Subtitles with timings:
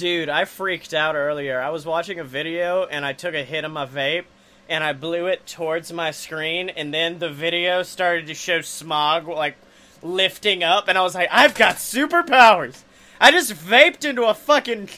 [0.00, 1.60] Dude, I freaked out earlier.
[1.60, 4.24] I was watching a video and I took a hit of my vape
[4.66, 9.28] and I blew it towards my screen and then the video started to show smog
[9.28, 9.56] like
[10.02, 12.80] lifting up and I was like, I've got superpowers.
[13.20, 14.88] I just vaped into a fucking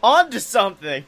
[0.00, 1.04] onto something.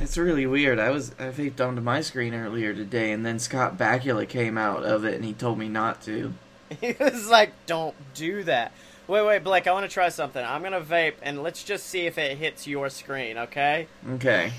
[0.00, 0.80] It's really weird.
[0.80, 4.82] I was I vaped onto my screen earlier today, and then Scott Bakula came out
[4.82, 6.34] of it, and he told me not to.
[6.80, 8.72] He was like, "Don't do that."
[9.08, 9.66] Wait, wait, Blake.
[9.68, 10.44] I want to try something.
[10.44, 13.86] I'm gonna vape, and let's just see if it hits your screen, okay?
[14.14, 14.52] Okay.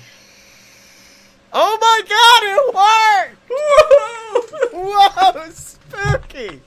[1.52, 2.74] Oh my god, it
[3.34, 3.36] worked!
[4.74, 6.62] Whoa, spooky!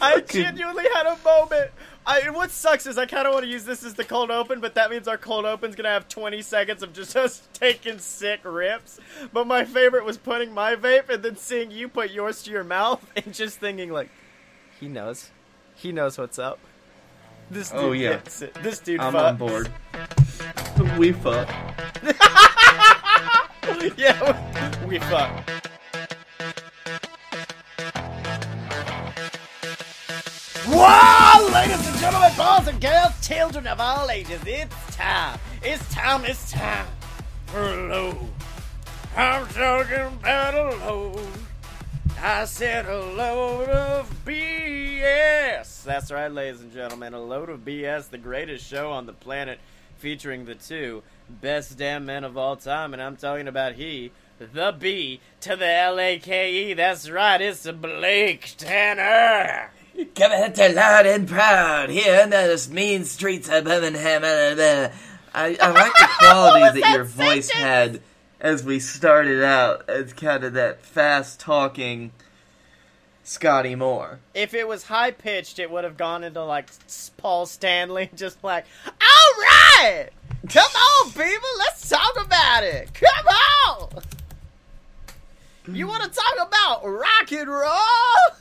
[0.02, 1.70] I genuinely had a moment.
[2.06, 4.60] I, what sucks is I kind of want to use this as the cold open,
[4.60, 8.40] but that means our cold open's gonna have 20 seconds of just us taking sick
[8.44, 8.98] rips.
[9.32, 12.64] But my favorite was putting my vape and then seeing you put yours to your
[12.64, 14.10] mouth and just thinking like,
[14.80, 15.30] he knows,
[15.76, 16.58] he knows what's up.
[17.50, 18.08] This oh, dude Oh, yeah.
[18.14, 18.54] gets it.
[18.62, 19.28] This dude I'm fucks.
[19.28, 19.70] on board.
[20.98, 21.48] We fuck.
[23.98, 25.30] yeah, we fuck.
[30.68, 35.38] Wow, ladies and gentlemen, boys and girls, children of all ages, it's time.
[35.62, 36.86] It's time, it's time
[37.46, 38.14] for a.
[39.16, 41.20] I'm talking about a load.
[42.22, 45.84] I said a load of BS.
[45.84, 49.58] That's right, ladies and gentlemen, a load of BS, the greatest show on the planet,
[49.96, 54.76] featuring the two best damn men of all time, and I'm talking about he, the
[54.78, 56.74] B to the L A K E.
[56.74, 59.70] That's right, it's Blake Tanner.
[60.14, 64.24] Coming to loud and proud here in the mean streets of Birmingham.
[64.24, 64.92] Uh,
[65.32, 68.02] I, I like the quality that, that your voice had
[68.40, 72.12] as we started out as kind of that fast talking
[73.22, 74.20] Scotty Moore.
[74.34, 76.70] If it was high pitched, it would have gone into like
[77.16, 80.08] Paul Stanley, just like, all right,
[80.48, 82.92] come on, people, let's talk about it.
[82.94, 83.26] Come
[83.68, 84.02] on.
[85.72, 88.36] You want to talk about rock and roll?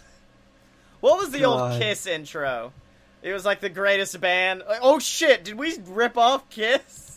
[1.02, 2.74] What was the old Kiss intro?
[3.22, 4.64] It was like the greatest band.
[4.68, 5.44] Like, Oh shit!
[5.44, 7.09] Did we rip off Kiss?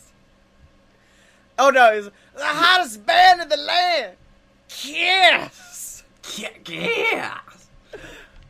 [1.59, 1.91] Oh no!
[1.93, 4.13] it's the hottest band in the land.
[4.69, 6.03] Kiss.
[6.67, 7.39] Yeah.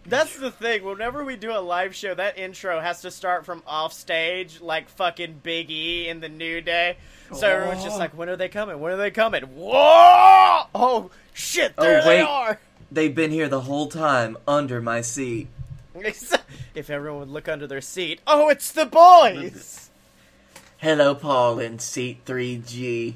[0.06, 0.84] That's the thing.
[0.84, 4.90] Whenever we do a live show, that intro has to start from off stage, like
[4.90, 6.98] fucking Big E in the New Day.
[7.34, 8.00] So everyone's just Oh.
[8.00, 8.80] like, "When are they coming?
[8.80, 10.64] When are they coming?" Whoa!
[10.76, 11.74] Oh shit!
[11.78, 12.60] Oh, There they are.
[12.92, 15.48] They've been here the whole time under my seat.
[16.76, 19.80] if everyone would look under their seat, oh, it's the boys.
[20.84, 23.14] Hello, Paul in seat 3G.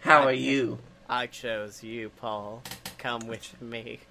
[0.00, 0.78] How are you?
[1.06, 2.62] I chose you, Paul.
[2.96, 4.00] Come with me.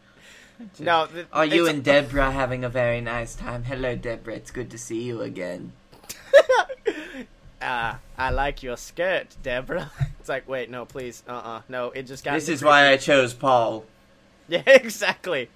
[0.77, 3.63] No, th- Are you and Deborah having a very nice time?
[3.63, 4.35] Hello, Deborah.
[4.35, 5.71] It's good to see you again.
[7.61, 9.89] Ah, I like your skirt, Deborah.
[10.19, 11.89] It's like, wait, no, please, uh, uh no.
[11.91, 12.33] It just got.
[12.33, 12.91] This is why.
[12.91, 13.85] I chose Paul.
[14.49, 15.49] Yeah, exactly.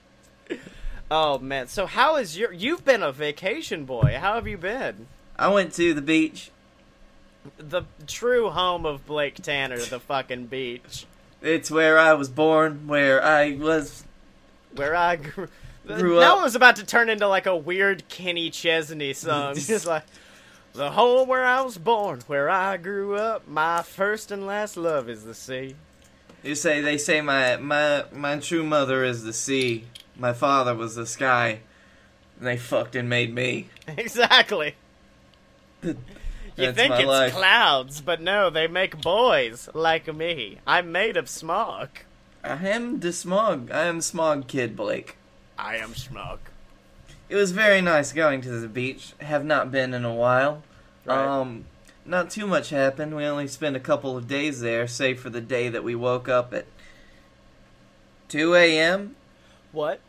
[1.12, 2.52] Oh man, so how is your?
[2.54, 4.18] You've been a vacation boy.
[4.20, 5.08] How have you been?
[5.38, 6.50] I went to the beach.
[7.58, 11.06] The true home of Blake Tanner, the fucking beach,
[11.42, 14.04] It's where I was born, where I was.
[14.76, 15.48] where I grew.
[15.86, 16.40] Grew now up.
[16.40, 19.56] it was about to turn into like a weird Kenny Chesney song.
[19.58, 20.04] Just like
[20.74, 23.48] the home where I was born, where I grew up.
[23.48, 25.76] My first and last love is the sea.
[26.42, 29.84] You say they say my my my true mother is the sea.
[30.18, 31.60] My father was the sky.
[32.40, 33.68] And they fucked and made me.
[33.98, 34.76] Exactly.
[36.56, 37.34] You That's think it's life.
[37.34, 40.60] clouds, but no, they make boys like me.
[40.68, 41.90] I'm made of smog.
[42.44, 43.72] I am the smog.
[43.72, 45.18] I am smog kid Blake.
[45.58, 46.40] I am smog.
[47.30, 49.14] It was very nice going to the beach.
[49.20, 50.62] Have not been in a while.
[51.06, 51.26] Right.
[51.26, 51.66] Um,
[52.06, 53.16] not too much happened.
[53.16, 56.30] We only spent a couple of days there, save for the day that we woke
[56.30, 56.66] up at
[58.30, 59.16] 2 a.m.
[59.72, 60.00] What?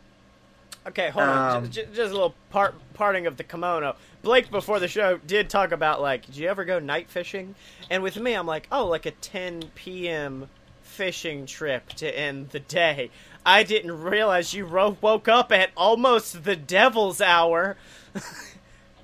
[0.87, 1.57] Okay, hold on.
[1.57, 3.95] Um, J- j- just a little part parting of the kimono.
[4.21, 7.55] Blake before the show did talk about like, do you ever go night fishing?
[7.89, 10.49] And with me, I'm like, oh, like a 10 p.m.
[10.83, 13.09] fishing trip to end the day.
[13.45, 17.77] I didn't realize you ro- woke up at almost the devil's hour.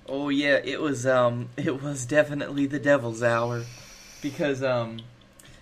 [0.09, 3.63] Oh yeah, it was um it was definitely the devil's hour
[4.21, 4.99] because um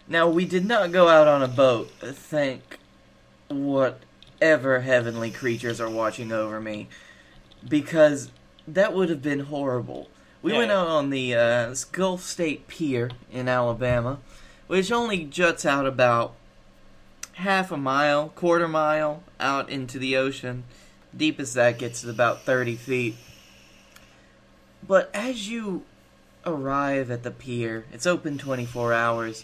[0.07, 1.92] now we did not go out on a boat.
[2.00, 2.80] Thank
[4.39, 6.88] whatever heavenly creatures are watching over me
[7.68, 8.31] because
[8.68, 10.09] that would have been horrible.
[10.41, 14.19] We went out on the uh, Gulf State Pier in Alabama,
[14.68, 16.36] which only juts out about
[17.33, 20.63] half a mile, quarter mile out into the ocean.
[21.15, 23.18] Deepest that gets is about 30 feet.
[24.88, 25.83] But as you
[26.45, 27.86] arrive at the pier.
[27.91, 29.44] It's open 24 hours,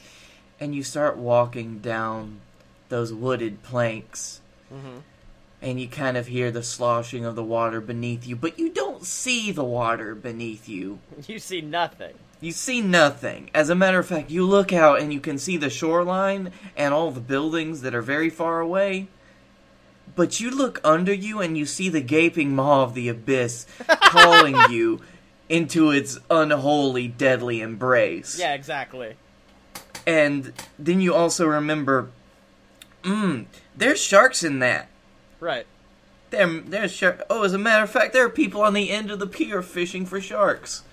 [0.59, 2.39] and you start walking down
[2.89, 4.41] those wooded planks,
[4.75, 4.97] Mm-hmm.
[5.61, 9.03] and you kind of hear the sloshing of the water beneath you, but you don't
[9.05, 10.99] see the water beneath you.
[11.27, 12.13] You see nothing.
[12.41, 13.49] You see nothing.
[13.53, 16.93] As a matter of fact, you look out and you can see the shoreline and
[16.93, 19.07] all the buildings that are very far away.
[20.15, 23.65] But you look under you and you see the gaping maw of the abyss
[24.01, 25.01] calling you
[25.49, 28.37] into its unholy, deadly embrace.
[28.37, 29.15] Yeah, exactly.
[30.05, 32.09] And then you also remember,
[33.03, 33.45] mmm,
[33.77, 34.87] there's sharks in that.
[35.39, 35.65] Right.
[36.31, 37.21] There, there's shark.
[37.29, 39.61] Oh, as a matter of fact, there are people on the end of the pier
[39.61, 40.83] fishing for sharks.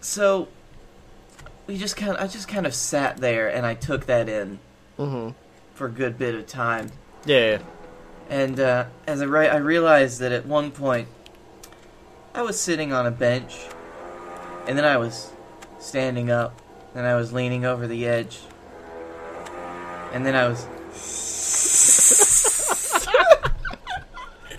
[0.00, 0.48] So,
[1.66, 4.58] we just kind of, I just kind of sat there and I took that in
[4.98, 5.30] Mm-hmm.
[5.74, 6.90] for a good bit of time.
[7.24, 7.58] Yeah.
[8.28, 11.08] And uh, as I re- I realized that at one point,
[12.34, 13.54] I was sitting on a bench,
[14.66, 15.32] and then I was
[15.78, 16.60] standing up,
[16.94, 18.40] and I was leaning over the edge,
[20.12, 20.66] and then I was.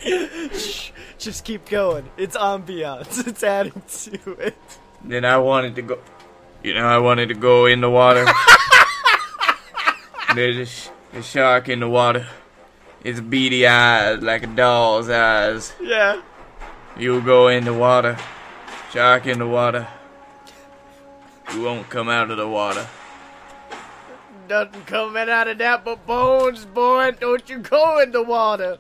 [1.20, 2.10] Just keep going.
[2.18, 3.26] It's ambiance.
[3.28, 4.58] It's adding to it.
[5.04, 6.00] Then I wanted to go.
[6.64, 8.26] You know, I wanted to go in the water.
[10.36, 12.28] There's a, sh- a shark in the water.
[13.04, 15.74] It's beady eyes like a doll's eyes.
[15.82, 16.22] Yeah.
[16.98, 18.18] You go in the water.
[18.92, 19.88] Shark in the water.
[21.54, 22.88] You won't come out of the water.
[24.50, 27.12] Nothing coming out of that but bones, boy.
[27.12, 28.78] Don't you go in the water.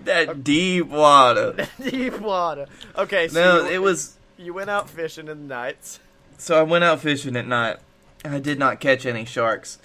[0.00, 1.52] That deep water.
[1.56, 2.66] That deep water.
[2.96, 4.16] Okay, so No, you, it was.
[4.36, 6.00] you went out fishing in the nights.
[6.38, 7.76] So I went out fishing at night.
[8.24, 9.78] I did not catch any sharks.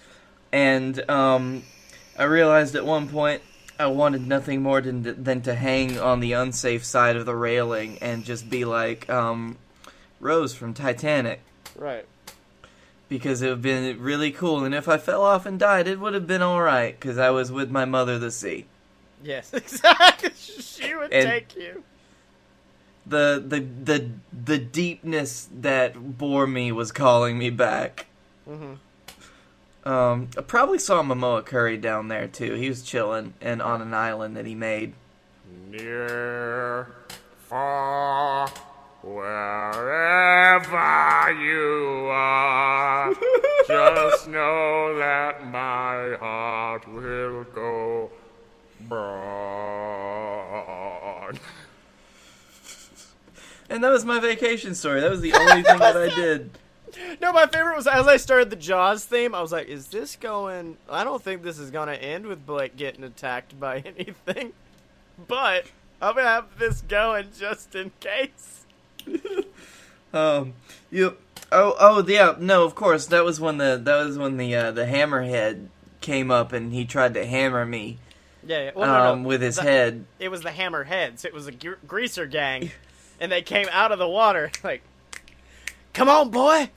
[0.52, 1.64] And um,
[2.18, 3.42] I realized at one point
[3.80, 7.98] I wanted nothing more than, than to hang on the unsafe side of the railing
[8.02, 9.58] and just be like um,
[10.20, 11.42] Rose from Titanic.
[11.76, 12.06] Right.
[13.10, 14.64] Because it would have been really cool.
[14.64, 16.98] And if I fell off and died, it would have been alright.
[16.98, 18.66] Because I was with my mother, the sea.
[19.24, 20.32] Yes, exactly.
[20.38, 21.84] she would And- take you.
[23.08, 24.10] The, the, the,
[24.46, 28.06] the deepness that bore me was calling me back.
[28.48, 28.74] Mm-hmm.
[29.90, 32.54] Um, I probably saw Momoa Curry down there too.
[32.54, 34.94] He was chilling and on an island that he made.
[35.72, 36.94] Near,
[37.48, 38.48] far,
[39.01, 40.72] wherever
[41.42, 43.13] you are,
[43.68, 48.10] just know that my heart will go
[48.81, 49.40] broad.
[53.69, 55.00] And that was my vacation story.
[55.00, 56.57] That was the only thing that I did.
[57.22, 59.36] No, my favorite was as I started the Jaws theme.
[59.36, 60.78] I was like, "Is this going?
[60.90, 64.54] I don't think this is gonna end with Blake getting attacked by anything,
[65.28, 65.66] but
[66.02, 68.59] I'm gonna have this going just in case."
[70.12, 70.54] Um,
[70.90, 71.18] you.
[71.51, 72.34] Oh, oh, yeah.
[72.40, 73.06] No, of course.
[73.07, 75.68] That was when the that was when the uh, the hammerhead
[76.01, 78.00] came up and he tried to hammer me
[78.44, 78.72] Yeah, yeah.
[78.75, 79.28] Well, no, um, no.
[79.28, 80.06] with his The- head.
[80.18, 81.25] It was the Hammerheads.
[81.25, 82.72] It was a gre- greaser gang,
[83.19, 84.81] and they came out of the water like,
[85.94, 86.72] "Come on, boy,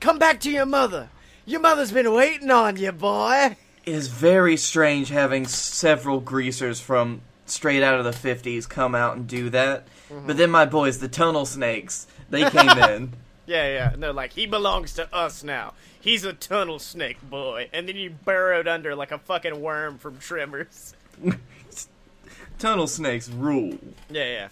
[0.00, 1.10] come back to your mother.
[1.44, 7.20] Your mother's been waiting on you, boy." It is very strange having several greasers from
[7.50, 9.86] straight out of the fifties come out and do that.
[10.26, 13.12] But then my boys, the tunnel snakes, they came in.
[13.46, 13.92] Yeah, yeah.
[13.92, 15.74] And they're like, "He belongs to us now.
[16.00, 20.18] He's a tunnel snake boy." And then you burrowed under like a fucking worm from
[20.18, 20.94] Tremors.
[22.58, 23.78] tunnel snakes rule.
[24.08, 24.48] Yeah, yeah.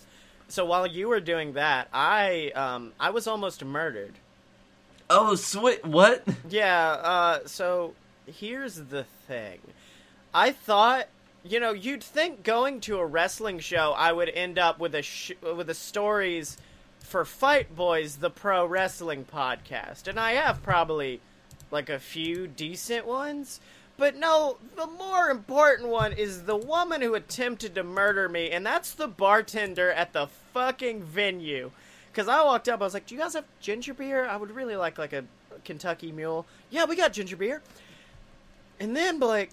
[0.49, 4.15] So while you were doing that, I um I was almost murdered.
[5.11, 5.85] Oh, sweet.
[5.85, 6.23] What?
[6.51, 7.95] Yeah, uh, so
[8.27, 9.59] here's the thing.
[10.35, 11.07] I thought,
[11.49, 15.03] you know, you'd think going to a wrestling show, I would end up with a
[15.03, 16.59] sh- with the stories
[17.01, 21.21] for Fight Boys, the pro wrestling podcast, and I have probably
[21.71, 23.61] like a few decent ones.
[23.97, 28.65] But no, the more important one is the woman who attempted to murder me, and
[28.65, 31.71] that's the bartender at the fucking venue.
[32.13, 34.27] Because I walked up, I was like, "Do you guys have ginger beer?
[34.27, 35.25] I would really like like a
[35.65, 37.63] Kentucky Mule." Yeah, we got ginger beer.
[38.81, 39.51] And then like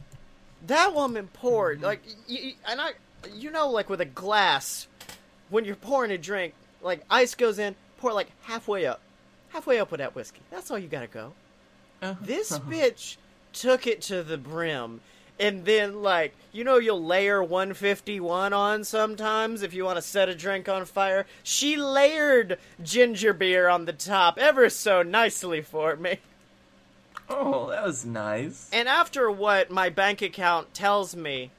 [0.67, 1.85] that woman poured mm-hmm.
[1.85, 2.91] like, y- y- and I,
[3.33, 4.87] you know, like with a glass,
[5.49, 9.01] when you're pouring a drink, like ice goes in, pour like halfway up,
[9.49, 10.41] halfway up with that whiskey.
[10.51, 11.33] That's all you gotta go.
[12.01, 12.15] Uh-huh.
[12.21, 12.69] This uh-huh.
[12.69, 13.17] bitch
[13.53, 15.01] took it to the brim.
[15.37, 20.29] And then, like, you know, you'll layer 151 on sometimes if you want to set
[20.29, 21.25] a drink on fire.
[21.43, 26.19] She layered ginger beer on the top ever so nicely for me.
[27.29, 28.69] Oh, that was nice.
[28.71, 31.51] And after what my bank account tells me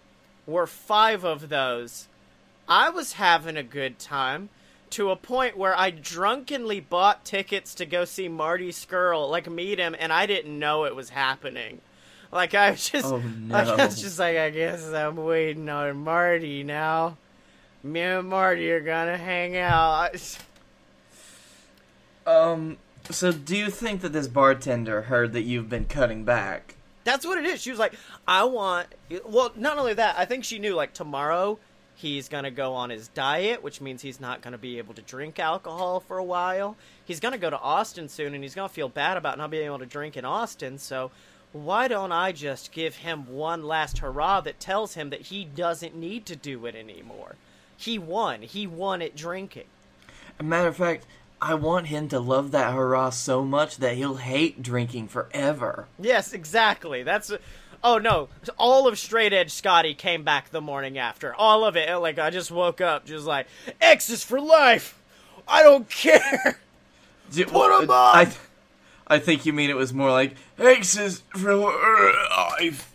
[0.46, 2.06] were five of those,
[2.68, 4.48] I was having a good time.
[4.90, 9.80] to a point where I drunkenly bought tickets to go see Marty Scurll, like meet
[9.80, 11.80] him, and I didn't know it was happening.
[12.30, 13.20] Like I was just, Oh,
[13.52, 17.16] I was just like, I guess I'm waiting on Marty now.
[17.82, 20.38] Me and Marty are gonna hang out.
[22.26, 22.76] Um.
[23.10, 26.74] So, do you think that this bartender heard that you've been cutting back?
[27.04, 27.62] That's what it is.
[27.62, 27.94] She was like,
[28.26, 28.88] I want.
[29.24, 31.58] Well, not only that, I think she knew like tomorrow
[31.94, 35.38] he's gonna go on his diet, which means he's not gonna be able to drink
[35.38, 36.76] alcohol for a while.
[37.04, 39.78] He's gonna go to Austin soon, and he's gonna feel bad about not being able
[39.78, 40.76] to drink in Austin.
[40.78, 41.12] So,
[41.52, 45.94] why don't I just give him one last hurrah that tells him that he doesn't
[45.94, 47.36] need to do it anymore?
[47.76, 48.42] He won.
[48.42, 49.66] He won at drinking.
[50.38, 51.06] A matter of fact,
[51.40, 55.86] I want him to love that hurrah so much that he'll hate drinking forever.
[55.98, 57.02] Yes, exactly.
[57.02, 57.30] That's.
[57.84, 58.28] Oh no!
[58.58, 61.34] All of Straight Edge Scotty came back the morning after.
[61.34, 61.94] All of it.
[61.96, 63.46] Like I just woke up, just like
[63.80, 64.98] X is for life.
[65.46, 66.58] I don't care.
[67.30, 67.90] D- Put on!
[67.90, 68.36] I, th-
[69.06, 72.92] I think you mean it was more like X's for life.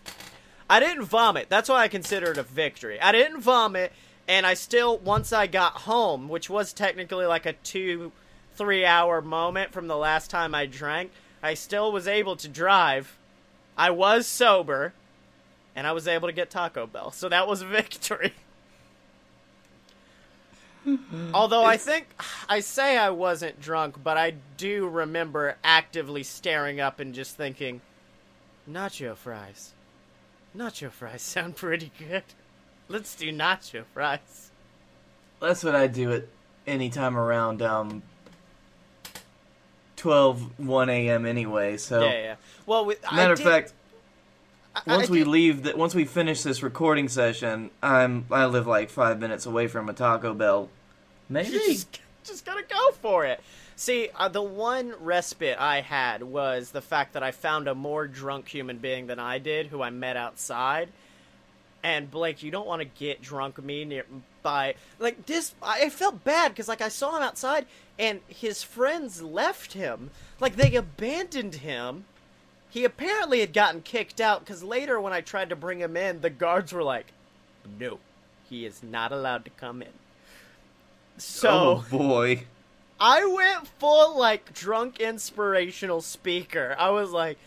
[0.69, 1.47] I didn't vomit.
[1.49, 2.99] That's why I consider it a victory.
[2.99, 3.91] I didn't vomit,
[4.27, 8.11] and I still once I got home, which was technically like a two,
[8.55, 11.11] three hour moment from the last time I drank.
[11.43, 13.17] I still was able to drive.
[13.77, 14.93] I was sober,
[15.75, 17.11] and I was able to get Taco Bell.
[17.11, 18.33] So that was a victory.
[21.33, 22.07] Although I think
[22.49, 27.81] I say I wasn't drunk, but I do remember actively staring up and just thinking,
[28.69, 29.73] nacho fries.
[30.57, 32.23] Nacho fries sound pretty good.
[32.89, 34.49] Let's do nacho fries.
[35.39, 36.25] That's what I do at
[36.67, 38.03] any time around um
[40.01, 41.25] 12, 1 a.m.
[41.27, 41.77] anyway.
[41.77, 42.35] So, Yeah, yeah.
[42.65, 43.73] Well, with, I matter of did- fact,
[44.75, 48.45] I- I once we did- leave, that once we finish this recording session, I'm I
[48.45, 50.69] live like five minutes away from a Taco Bell.
[51.29, 51.51] Maybe.
[51.51, 53.41] Just, just gotta go for it.
[53.75, 58.07] See, uh, the one respite I had was the fact that I found a more
[58.07, 60.89] drunk human being than I did, who I met outside.
[61.83, 64.05] And Blake, you don't want to get drunk me near
[64.41, 65.53] by like this.
[65.61, 67.65] I I felt bad because like I saw him outside,
[68.01, 70.09] and his friends left him.
[70.39, 72.05] Like they abandoned him.
[72.67, 76.21] He apparently had gotten kicked out because later when I tried to bring him in,
[76.21, 77.13] the guards were like,
[77.79, 77.99] "No,
[78.49, 79.93] he is not allowed to come in."
[81.17, 82.45] So oh boy.
[82.99, 86.75] I went full like drunk inspirational speaker.
[86.79, 87.37] I was like,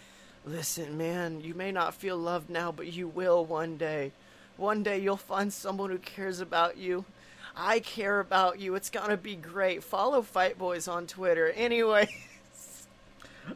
[0.47, 4.13] "Listen, man, you may not feel loved now, but you will one day.
[4.57, 7.07] One day you'll find someone who cares about you.
[7.57, 8.75] I care about you.
[8.75, 9.85] It's gonna be great.
[9.85, 11.51] Follow Fight Boys on Twitter.
[11.51, 12.09] Anyway,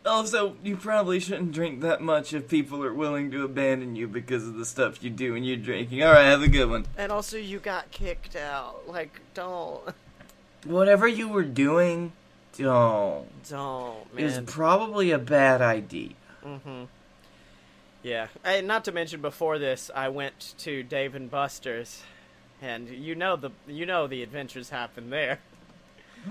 [0.05, 4.47] Also, you probably shouldn't drink that much if people are willing to abandon you because
[4.47, 6.03] of the stuff you do when you're drinking.
[6.03, 6.85] All right, have a good one.
[6.97, 8.87] and also you got kicked out.
[8.87, 9.83] Like, don't,
[10.65, 12.13] Whatever you were doing,
[12.57, 13.27] don't.
[13.49, 16.11] don't, It was probably a bad idea.
[16.45, 16.85] Mm-hmm.
[18.03, 22.03] Yeah, and not to mention before this, I went to Dave and Buster's,
[22.63, 25.39] and you know the you know the adventures happen there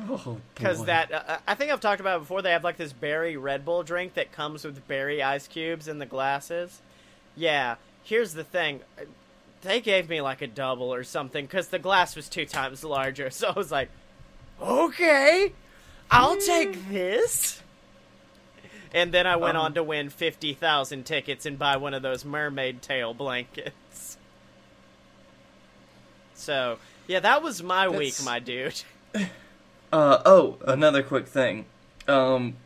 [0.09, 2.41] Oh, because that uh, I think I've talked about it before.
[2.41, 5.97] They have like this berry Red Bull drink that comes with berry ice cubes in
[5.99, 6.81] the glasses.
[7.35, 8.81] Yeah, here's the thing.
[9.61, 13.29] They gave me like a double or something because the glass was two times larger.
[13.31, 13.89] So I was like,
[14.61, 15.53] okay,
[16.11, 17.61] I'll take this.
[18.93, 22.23] And then I went Um, on to win 50,000 tickets and buy one of those
[22.25, 23.71] mermaid tail blankets.
[26.37, 26.77] So,
[27.07, 28.81] yeah, that was my week, my dude.
[29.91, 31.65] Uh oh, another quick thing.
[32.09, 32.57] Um,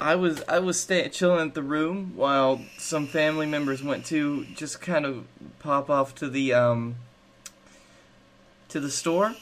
[0.00, 4.44] I was I was staying chilling at the room while some family members went to
[4.56, 5.26] just kind of
[5.60, 6.96] pop off to the um
[8.70, 9.36] to the store.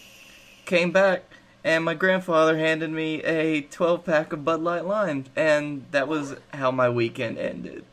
[0.67, 1.25] Came back
[1.65, 6.37] and my grandfather handed me a 12 pack of Bud Light Lime and that was
[6.53, 7.85] how my weekend ended.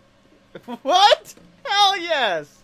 [0.82, 1.36] what?
[1.64, 2.64] Hell yes!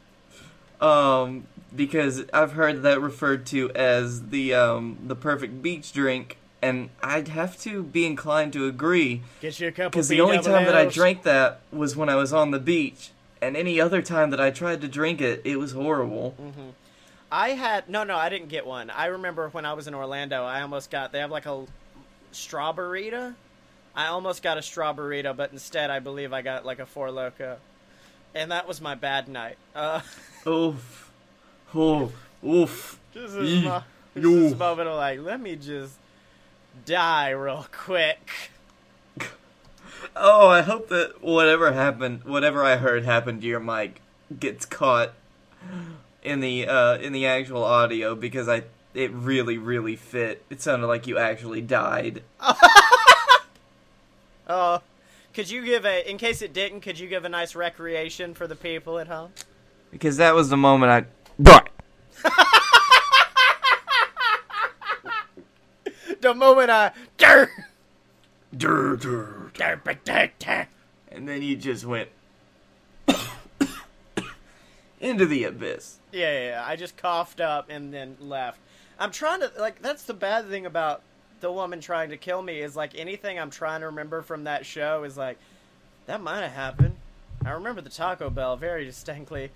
[0.81, 6.89] Um because I've heard that referred to as the um the perfect beach drink and
[7.01, 10.65] I'd have to be inclined to agree Get you a couple because the only time
[10.65, 13.11] that I drank that was when I was on the beach
[13.41, 16.35] and any other time that I tried to drink it it was horrible.
[17.31, 18.89] I had no, no, I didn't get one.
[18.89, 21.13] I remember when I was in Orlando, I almost got.
[21.13, 21.65] They have like a
[22.33, 23.35] strawberryta.
[23.95, 27.55] I almost got a strawberryta, but instead, I believe I got like a Four Loko,
[28.35, 29.57] and that was my bad night.
[29.73, 30.01] Uh,
[30.47, 31.10] Oof.
[31.73, 32.11] Oh,
[32.45, 32.99] oof.
[33.13, 33.63] just this, Eek.
[33.63, 35.93] mo- this moment of like, let me just
[36.85, 38.51] die real quick.
[40.15, 44.01] Oh, I hope that whatever happened, whatever I heard happened to your mic
[44.39, 45.13] gets caught
[46.23, 48.63] in the uh in the actual audio because I
[48.93, 50.43] it really, really fit.
[50.49, 52.23] It sounded like you actually died.
[54.53, 54.81] Oh,
[55.33, 58.47] could you give a, in case it didn't, could you give a nice recreation for
[58.47, 59.31] the people at home?
[59.91, 61.05] Because that was the moment I
[61.43, 61.69] died.
[66.21, 67.50] The moment I, Durr,
[68.55, 70.67] Durr, durr, durr, durr, durr, durr.
[71.12, 72.10] And then you just went
[75.01, 75.98] into the abyss.
[76.12, 76.63] Yeah, yeah, yeah.
[76.65, 78.60] I just coughed up and then left.
[79.00, 81.01] I'm trying to like that's the bad thing about
[81.39, 84.63] the woman trying to kill me is like anything I'm trying to remember from that
[84.63, 85.39] show is like
[86.05, 86.98] that might have happened.
[87.43, 89.50] I remember the Taco Bell very distinctly.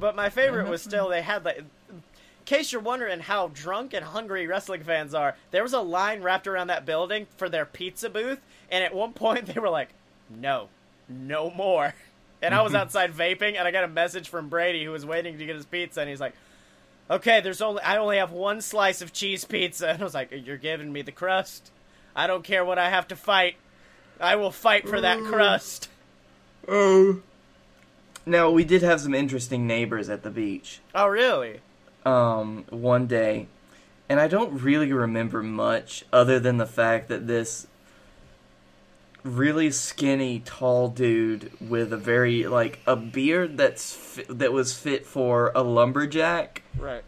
[0.00, 2.02] But my favorite was still they had like in
[2.46, 6.46] case you're wondering how drunk and hungry wrestling fans are, there was a line wrapped
[6.46, 8.40] around that building for their pizza booth,
[8.70, 9.90] and at one point they were like,
[10.28, 10.68] No,
[11.08, 11.94] no more.
[12.42, 15.36] And I was outside vaping and I got a message from Brady who was waiting
[15.36, 16.32] to get his pizza and he's like,
[17.10, 20.32] Okay, there's only I only have one slice of cheese pizza and I was like,
[20.32, 21.70] You're giving me the crust.
[22.16, 23.56] I don't care what I have to fight.
[24.18, 25.90] I will fight for that crust.
[26.66, 27.20] Oh.
[28.26, 30.80] Now we did have some interesting neighbors at the beach.
[30.94, 31.60] Oh really?
[32.04, 33.46] Um, one day,
[34.08, 37.66] and I don't really remember much other than the fact that this
[39.22, 45.06] really skinny, tall dude with a very like a beard that's fi- that was fit
[45.06, 47.02] for a lumberjack, Right.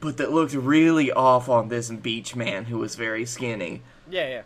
[0.00, 3.82] but that looked really off on this beach man who was very skinny.
[4.08, 4.42] Yeah, yeah.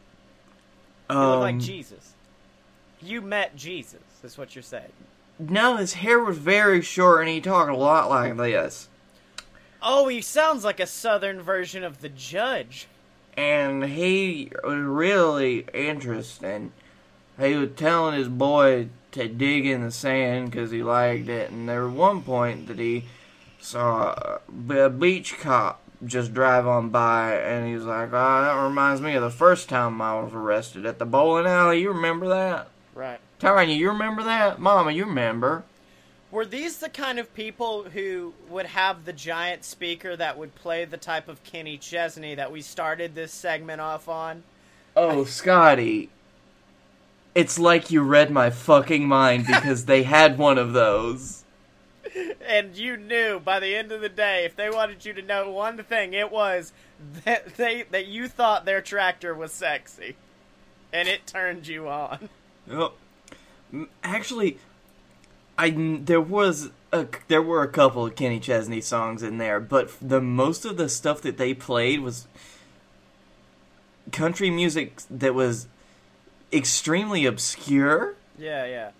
[1.10, 2.14] You Um, look like Jesus.
[3.00, 4.92] You met Jesus, is what you're saying.
[5.38, 8.88] No, his hair was very short, and he talked a lot like this.
[9.82, 12.86] Oh, he sounds like a southern version of the judge.
[13.36, 16.72] and he was really interesting.
[17.38, 21.68] He was telling his boy to dig in the sand because he liked it, and
[21.68, 23.04] there was one point that he
[23.60, 24.14] saw
[24.70, 29.00] a a beach cop just drive on by, and he was like, "Oh, that reminds
[29.00, 31.80] me of the first time I was arrested at the bowling alley.
[31.80, 33.20] You remember that?" Right.
[33.44, 34.58] Tanya, you remember that?
[34.58, 35.64] Mama, you remember?
[36.30, 40.86] Were these the kind of people who would have the giant speaker that would play
[40.86, 44.44] the type of Kenny Chesney that we started this segment off on?
[44.96, 46.08] Oh, Scotty.
[47.34, 51.44] It's like you read my fucking mind because they had one of those.
[52.48, 55.50] And you knew by the end of the day, if they wanted you to know
[55.50, 56.72] one thing, it was
[57.26, 60.16] that they that you thought their tractor was sexy,
[60.94, 62.30] and it turned you on.
[62.70, 62.92] Yep.
[64.02, 64.58] Actually,
[65.58, 69.90] I there was a there were a couple of Kenny Chesney songs in there, but
[70.00, 72.26] the most of the stuff that they played was
[74.12, 75.66] country music that was
[76.52, 78.90] extremely obscure Yeah, yeah.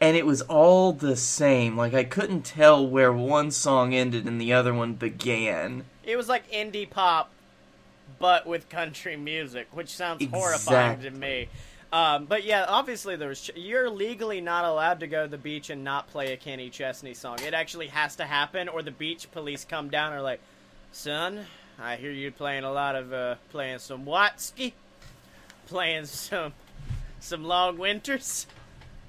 [0.00, 1.76] and it was all the same.
[1.76, 5.84] Like I couldn't tell where one song ended and the other one began.
[6.02, 7.30] It was like indie pop,
[8.18, 11.48] but with country music, which sounds horrifying to me.
[11.92, 13.50] Um, but yeah, obviously there was.
[13.54, 17.12] You're legally not allowed to go to the beach and not play a Kenny Chesney
[17.12, 17.38] song.
[17.42, 20.40] It actually has to happen, or the beach police come down and are like,
[20.90, 21.44] "Son,
[21.78, 24.72] I hear you playing a lot of uh, playing some Watsky,
[25.66, 26.54] playing some
[27.20, 28.46] some Long Winters,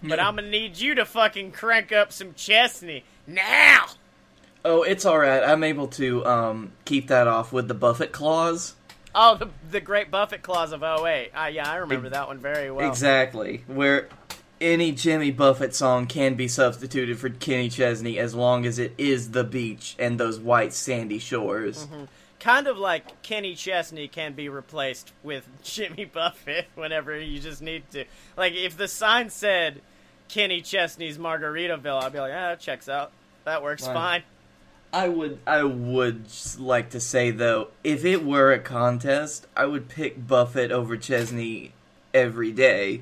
[0.03, 3.85] but I'm gonna need you to fucking crank up some Chesney now."
[4.65, 5.41] Oh, it's all right.
[5.43, 8.75] I'm able to um, keep that off with the Buffett clause.
[9.15, 11.31] Oh, the the Great Buffett Clause of 08.
[11.35, 12.89] Ah, yeah, I remember that one very well.
[12.89, 13.63] Exactly.
[13.67, 14.09] Where
[14.59, 19.31] any Jimmy Buffett song can be substituted for Kenny Chesney as long as it is
[19.31, 21.87] the beach and those white sandy shores.
[22.39, 27.83] Kind of like Kenny Chesney can be replaced with Jimmy Buffett whenever you just need
[27.91, 28.05] to.
[28.35, 29.81] Like, if the sign said
[30.27, 33.11] Kenny Chesney's Margaritaville, I'd be like, ah, that checks out.
[33.45, 34.23] That works fine.
[34.93, 36.25] I would I would
[36.59, 41.73] like to say though, if it were a contest, I would pick Buffett over Chesney
[42.13, 43.01] every day.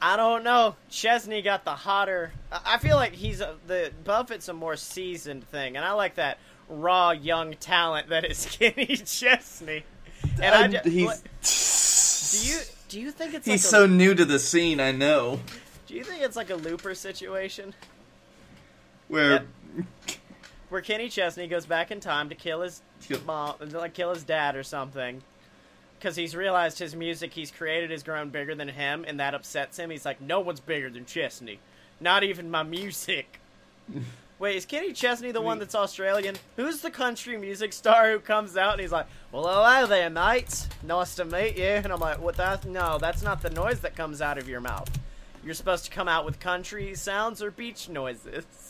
[0.00, 0.76] I don't know.
[0.88, 2.30] Chesney got the hotter.
[2.52, 6.38] I feel like he's a, the Buffett's a more seasoned thing, and I like that
[6.68, 9.82] raw young talent that is Kenny Chesney.
[10.40, 11.22] And I Um, ju- he's what-
[12.30, 14.78] do you do you think it's he's like so a, new to the scene.
[14.78, 15.40] I know.
[15.88, 17.74] do you think it's like a Looper situation
[19.08, 19.44] Where
[20.68, 22.82] where Kenny Chesney goes back in time to kill his
[23.26, 25.22] mom, like kill his dad or something?
[25.98, 29.78] Because he's realized his music he's created has grown bigger than him, and that upsets
[29.78, 29.90] him.
[29.90, 31.58] He's like, no one's bigger than Chesney,
[32.00, 33.40] not even my music.
[34.38, 36.36] Wait, is Kenny Chesney the one that's Australian?
[36.54, 40.68] Who's the country music star who comes out and he's like, "Well, hello there, mates.
[40.84, 42.36] Nice to meet you." And I'm like, "What?
[42.36, 42.64] That?
[42.64, 44.88] No, that's not the noise that comes out of your mouth.
[45.44, 48.67] You're supposed to come out with country sounds or beach noises."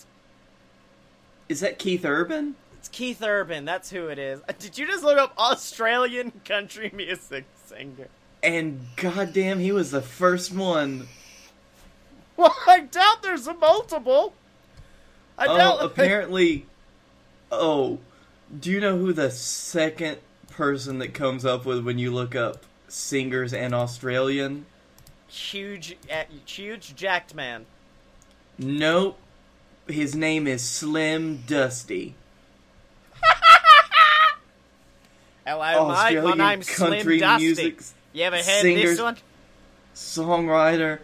[1.48, 2.56] Is that Keith Urban?
[2.78, 3.64] It's Keith Urban.
[3.64, 4.40] That's who it is.
[4.58, 8.08] Did you just look up Australian country music singer?
[8.42, 11.08] And goddamn, he was the first one.
[12.36, 14.32] Well, I doubt there's a multiple.
[15.36, 15.78] I doubt.
[15.80, 16.66] Oh, apparently.
[17.50, 17.98] Oh,
[18.60, 22.64] do you know who the second person that comes up with when you look up
[22.86, 24.66] singers and Australian?
[25.28, 27.66] huge, uh, huge jacked man.
[28.58, 29.18] Nope.
[29.88, 32.14] His name is Slim Dusty.
[35.46, 36.22] Hello, mate.
[36.22, 37.44] My name's country Slim Dusty.
[37.46, 37.80] music
[38.12, 39.16] You ever heard this singers- one?
[39.94, 41.00] songwriter.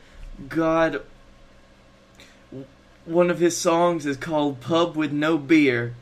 [0.49, 1.03] God.
[3.07, 5.95] One of his songs is called Pub with No Beer.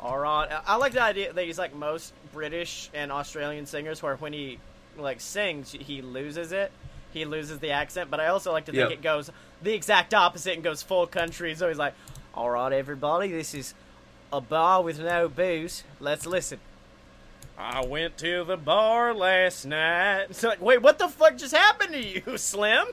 [0.00, 0.48] All right.
[0.50, 4.32] I- I like the idea that he's like most British and Australian singers, where when
[4.32, 4.58] he
[4.96, 6.72] like sings, he loses it.
[7.12, 8.10] He loses the accent.
[8.10, 8.98] But I also like to think Yep.
[8.98, 9.30] it goes
[9.62, 11.54] the exact opposite and goes full country.
[11.54, 11.94] So he's like,
[12.34, 13.74] "All right, everybody, this is
[14.32, 15.84] a bar with no booze.
[16.00, 16.60] Let's listen."
[17.60, 20.26] I went to the bar last night.
[20.30, 22.86] It's like, wait, what the fuck just happened to you, Slim?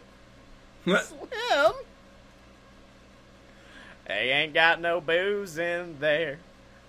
[0.85, 1.73] Slim?
[4.07, 6.39] They ain't got no booze in there.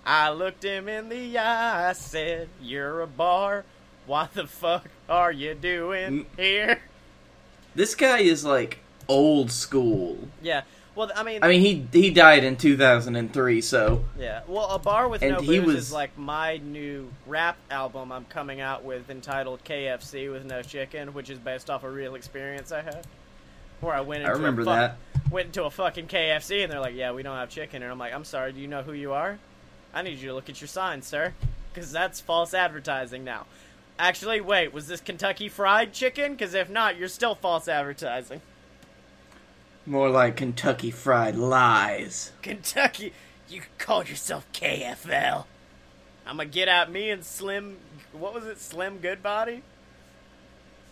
[0.05, 1.89] I looked him in the eye.
[1.89, 3.65] I said, You're a bar.
[4.05, 6.81] What the fuck are you doing here?
[7.77, 10.17] This guy is like old school.
[10.41, 10.63] Yeah.
[10.95, 14.41] Well, I mean, I mean, he he died in 2003, so yeah.
[14.47, 18.11] Well, a bar with And no he booze was- is like my new rap album
[18.11, 22.15] I'm coming out with entitled KFC with no chicken, which is based off a real
[22.15, 23.05] experience I had.
[23.79, 24.75] Where I went I remember a fuck-
[25.13, 25.31] that.
[25.31, 27.99] went into a fucking KFC and they're like, "Yeah, we don't have chicken." And I'm
[27.99, 29.37] like, "I'm sorry, do you know who you are?
[29.93, 31.33] I need you to look at your sign, sir,
[31.71, 33.45] because that's false advertising now."
[33.99, 36.33] Actually, wait, was this Kentucky Fried Chicken?
[36.33, 38.41] Because if not, you're still false advertising.
[39.85, 42.31] More like Kentucky Fried Lies.
[42.41, 43.13] Kentucky,
[43.49, 45.45] you called yourself KFL.
[46.25, 47.77] I'm gonna get out me and Slim.
[48.11, 49.63] What was it, Slim Goodbody?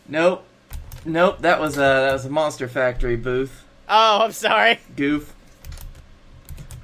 [0.08, 0.46] Nope,
[1.04, 1.40] nope.
[1.40, 3.66] That was a that was a Monster Factory booth.
[3.90, 5.36] Oh, I'm sorry, Goof.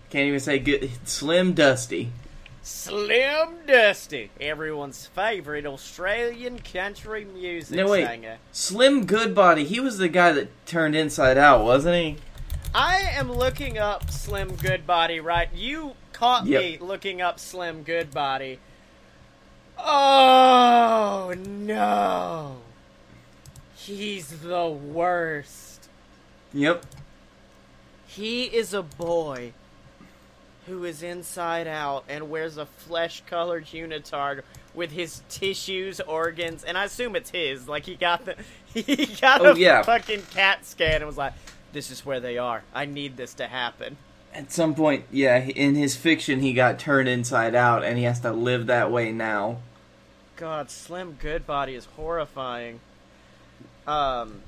[0.10, 0.92] Can't even say good.
[1.06, 2.12] Slim Dusty.
[2.74, 8.38] Slim Dusty, everyone's favorite Australian country music No wait, singer.
[8.54, 9.66] Slim Goodbody.
[9.66, 12.18] He was the guy that turned Inside Out, wasn't he?
[12.74, 15.50] I am looking up Slim Goodbody, right?
[15.54, 18.60] You caught me looking up Slim Goodbody.
[19.78, 22.58] Oh no.
[23.76, 25.90] He's the worst.
[26.54, 26.86] Yep.
[28.08, 29.54] He is a boy
[30.72, 34.42] who is inside out and wears a flesh colored unitard
[34.74, 37.68] with his tissues, organs, and I assume it's his.
[37.68, 38.38] Like he got the
[38.74, 39.84] he got Oh, a yeah.
[39.84, 41.34] fucking CAT scan and was like,
[41.74, 42.64] This is where they are.
[42.74, 43.98] I need this to happen.
[44.34, 48.22] At some point, yeah, in his fiction, he got turned inside out, and he has
[48.22, 49.58] to live that way now.
[50.38, 52.80] God, Slim Goodbody is horrifying.
[53.86, 54.42] Um,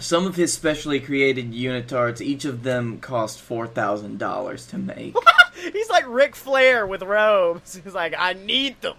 [0.00, 5.14] Some of his specially created unitards, each of them cost four thousand dollars to make.
[5.60, 7.74] He's like Ric Flair with robes.
[7.84, 8.96] He's like, I need them.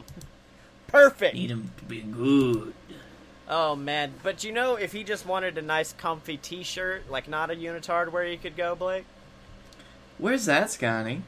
[0.88, 1.36] Perfect.
[1.36, 2.74] Need them to be good.
[3.48, 7.52] Oh man, but you know, if he just wanted a nice, comfy T-shirt, like not
[7.52, 9.04] a unitard, where he could go, Blake?
[10.18, 11.24] Where's that, Scotty?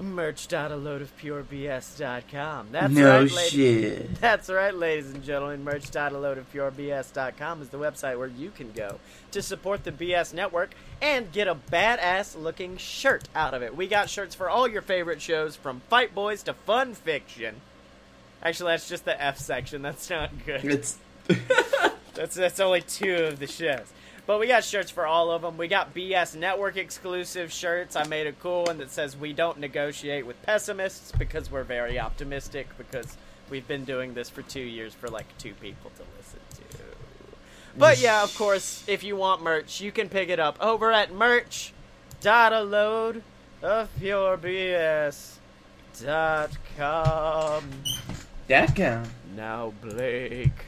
[0.00, 2.68] Merch.aloadofpurebs.com.
[2.70, 3.50] That's no right, ladies.
[3.50, 4.14] shit.
[4.20, 5.64] That's right, ladies and gentlemen.
[5.64, 8.98] Merch.aloadofpurebs.com is the website where you can go
[9.32, 13.76] to support the BS network and get a badass looking shirt out of it.
[13.76, 17.56] We got shirts for all your favorite shows, from Fight Boys to Fun Fiction.
[18.42, 19.82] Actually, that's just the F section.
[19.82, 20.64] That's not good.
[20.64, 20.98] It's
[22.14, 23.84] That's that's only two of the shows.
[24.26, 25.56] But we got shirts for all of them.
[25.56, 27.94] We got BS Network exclusive shirts.
[27.94, 32.00] I made a cool one that says we don't negotiate with pessimists because we're very
[32.00, 33.16] optimistic because
[33.50, 36.84] we've been doing this for two years for like two people to listen to.
[37.78, 41.12] But yeah, of course, if you want merch, you can pick it up over at
[41.12, 41.72] merch
[42.20, 43.22] dot a load
[43.62, 45.36] of your BS
[46.02, 47.70] dot com.
[48.48, 49.04] that guy.
[49.36, 50.66] Now, Blake,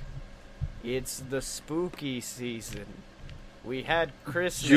[0.84, 2.86] it's the spooky season.
[3.64, 4.68] We had Christmas.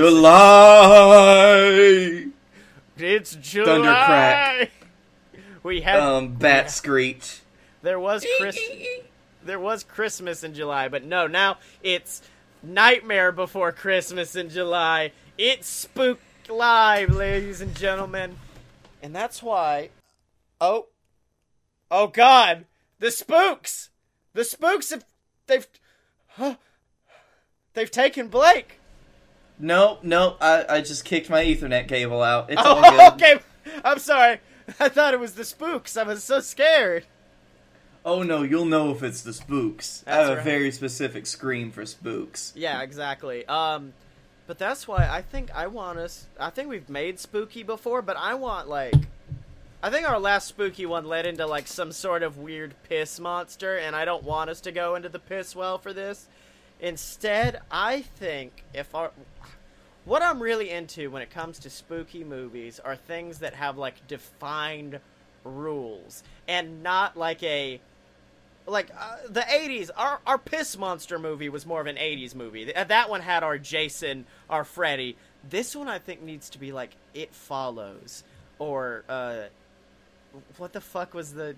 [0.91, 2.25] July.
[2.97, 3.67] It's July.
[3.67, 4.69] Thundercrack.
[5.63, 7.39] We had Um, bat screech.
[7.81, 8.57] there was Chris
[9.43, 12.21] there was Christmas in July, but no, now it's
[12.61, 15.11] Nightmare Before Christmas in July.
[15.37, 18.37] It's Spook Live, ladies and gentlemen.
[19.01, 19.89] And that's why
[20.59, 20.87] Oh
[21.89, 22.65] Oh god,
[22.99, 23.89] the spooks.
[24.33, 25.05] The spooks have
[25.47, 25.67] they've
[26.29, 26.55] huh,
[27.73, 28.79] they've taken Blake.
[29.59, 30.37] Nope, nope.
[30.41, 32.49] I, I just kicked my Ethernet cable out.
[32.49, 33.13] It's all Oh, good.
[33.13, 33.39] okay.
[33.83, 34.39] I'm sorry.
[34.79, 35.97] I thought it was the spooks.
[35.97, 37.05] I was so scared.
[38.03, 40.03] Oh no, you'll know if it's the spooks.
[40.07, 42.51] I That's have a very specific scream for spooks.
[42.55, 43.45] Yeah, exactly.
[43.45, 43.93] Um,
[44.47, 46.25] but that's why I think I want us.
[46.39, 48.95] I think we've made spooky before, but I want like.
[49.83, 53.77] I think our last spooky one led into like some sort of weird piss monster,
[53.77, 56.27] and I don't want us to go into the piss well for this.
[56.81, 59.11] Instead, I think if our
[60.03, 64.07] what I'm really into when it comes to spooky movies are things that have like
[64.07, 64.99] defined
[65.43, 67.79] rules and not like a
[68.65, 72.71] like uh, the 80s our our piss monster movie was more of an 80s movie.
[72.73, 75.17] That one had our jason our freddy.
[75.47, 78.23] This one i think needs to be like it follows
[78.57, 79.43] or uh
[80.57, 81.55] what the fuck was the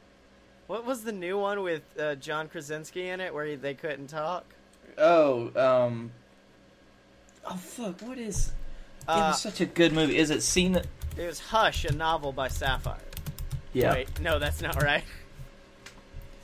[0.68, 4.08] what was the new one with uh, john krasinski in it where he, they couldn't
[4.08, 4.46] talk
[4.98, 6.12] Oh, um.
[7.46, 8.02] Oh fuck!
[8.02, 8.48] What is?
[8.48, 10.17] it uh, was such a good movie.
[10.17, 10.76] Is it seen?
[10.76, 12.98] it was hush a novel by sapphire
[13.74, 13.91] Yeah.
[13.93, 15.04] wait no that's not right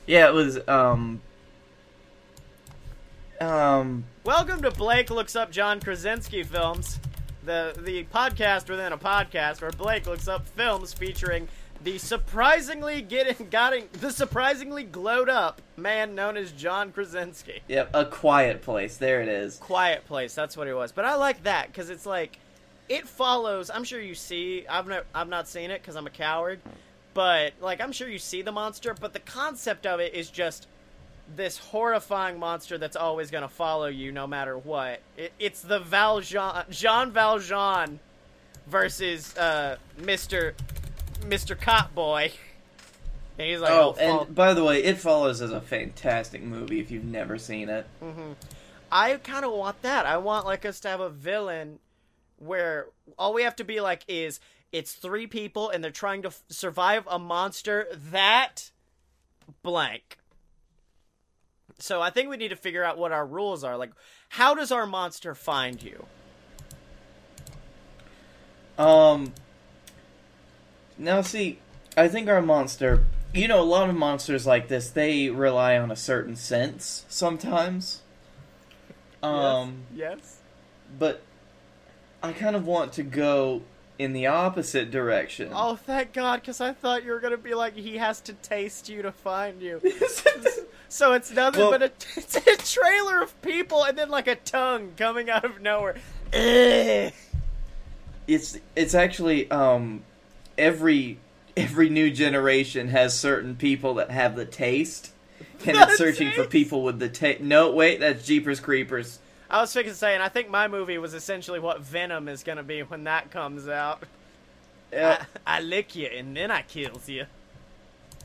[0.06, 0.58] Yeah, it was.
[0.68, 1.20] Um.
[3.40, 4.04] Um.
[4.24, 7.00] Welcome to Blake looks up John Krasinski films,
[7.44, 11.48] the the podcast within a podcast where Blake looks up films featuring
[11.82, 17.60] the surprisingly getting getting the surprisingly glowed up man known as John Krasinski.
[17.68, 17.90] Yep.
[17.94, 18.96] A Quiet Place.
[18.98, 19.56] There it is.
[19.56, 20.92] Quiet Place, that's what it was.
[20.92, 22.38] But I like that because it's like
[22.88, 23.70] it follows.
[23.70, 24.66] I'm sure you see.
[24.68, 26.60] I've not I've not seen it because I'm a coward,
[27.14, 28.94] but like I'm sure you see the monster.
[28.98, 30.66] But the concept of it is just
[31.36, 35.00] this horrifying monster that's always going to follow you no matter what.
[35.16, 38.00] It, it's the Valjean, Jean Valjean
[38.66, 40.54] versus uh, Mister
[41.26, 42.32] Mister Cop Boy.
[43.38, 46.42] And he's like, Oh, oh, fall- and by the way, It Follows is a fantastic
[46.42, 47.86] movie if you've never seen it.
[48.92, 50.04] I kind of want that.
[50.06, 51.78] I want like us to have a villain
[52.38, 52.86] where
[53.18, 54.40] all we have to be like is
[54.72, 58.70] it's three people and they're trying to f- survive a monster that
[59.62, 60.18] blank.
[61.78, 63.76] So I think we need to figure out what our rules are.
[63.76, 63.92] Like,
[64.28, 66.04] how does our monster find you?
[68.76, 69.32] Um.
[71.00, 71.58] Now, see,
[71.96, 73.04] I think our monster.
[73.32, 78.02] You know, a lot of monsters like this, they rely on a certain sense sometimes.
[79.22, 80.38] Um, Yes.
[80.98, 81.22] but
[82.22, 83.62] I kind of want to go
[83.98, 85.50] in the opposite direction.
[85.54, 88.88] Oh, thank God, because I thought you were gonna be like he has to taste
[88.88, 89.80] you to find you.
[90.92, 94.34] So it's nothing Well- but a, it's a trailer of people and then like a
[94.34, 95.94] tongue coming out of nowhere.
[98.26, 100.02] It's it's actually um
[100.60, 101.18] every
[101.56, 105.12] every new generation has certain people that have the taste
[105.66, 109.18] and The it's searching for people with the taste no wait that's jeepers creepers
[109.52, 112.44] I was fixing to say, and I think my movie was essentially what Venom is
[112.44, 114.04] gonna be when that comes out.
[114.92, 115.24] Yeah.
[115.44, 117.26] I, I lick you and then I kills you.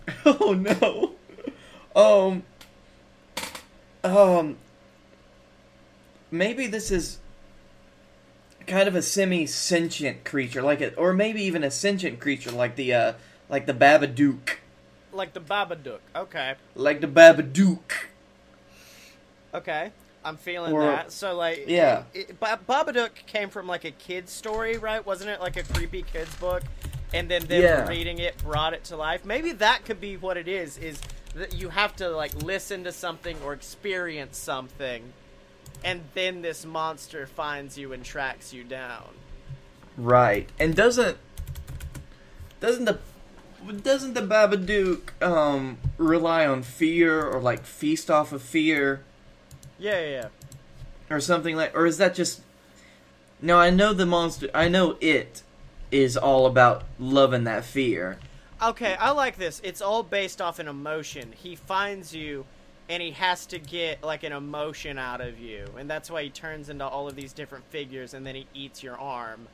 [0.26, 1.16] oh no
[1.96, 2.44] um
[4.04, 4.58] um
[6.30, 7.18] maybe this is
[8.68, 12.94] kind of a semi-sentient creature like it or maybe even a sentient creature like the
[12.94, 13.14] uh
[13.50, 14.58] like the babadook
[15.14, 16.00] Like the Babadook.
[16.16, 16.56] Okay.
[16.76, 17.92] like the babadook
[19.54, 19.92] Okay.
[20.24, 21.12] I'm feeling Or- that.
[21.12, 22.04] So like, Yeah.
[22.14, 25.06] it, it, Ba- Babadook came from like a kid's story, right?
[25.06, 26.64] Wasn't it like a creepy kid's book?
[27.14, 27.88] And then them Yeah.
[27.88, 29.24] reading it brought it to life.
[29.24, 30.78] Maybe that could be what it is.
[30.78, 31.00] Is
[31.36, 35.14] that you have to like listen to something or experience something,
[35.86, 39.10] and then this monster finds you and tracks you down.
[39.96, 40.50] Right.
[40.60, 41.18] And doesn't
[42.60, 43.00] doesn't the
[43.82, 49.04] doesn't the Babadook um rely on fear or like feast off of fear
[49.78, 50.28] Yeah, yeah, yeah.
[51.10, 52.42] or something like or is that just
[53.42, 55.44] No, I know the monster I know it
[55.92, 58.18] is all about loving that fear.
[58.62, 59.62] Okay, I like this.
[59.64, 61.34] It's all based off an emotion.
[61.36, 62.46] He finds you
[62.90, 65.66] and he has to get like an emotion out of you.
[65.78, 68.84] And that's why he turns into all of these different figures and then he eats
[68.84, 69.48] your arm.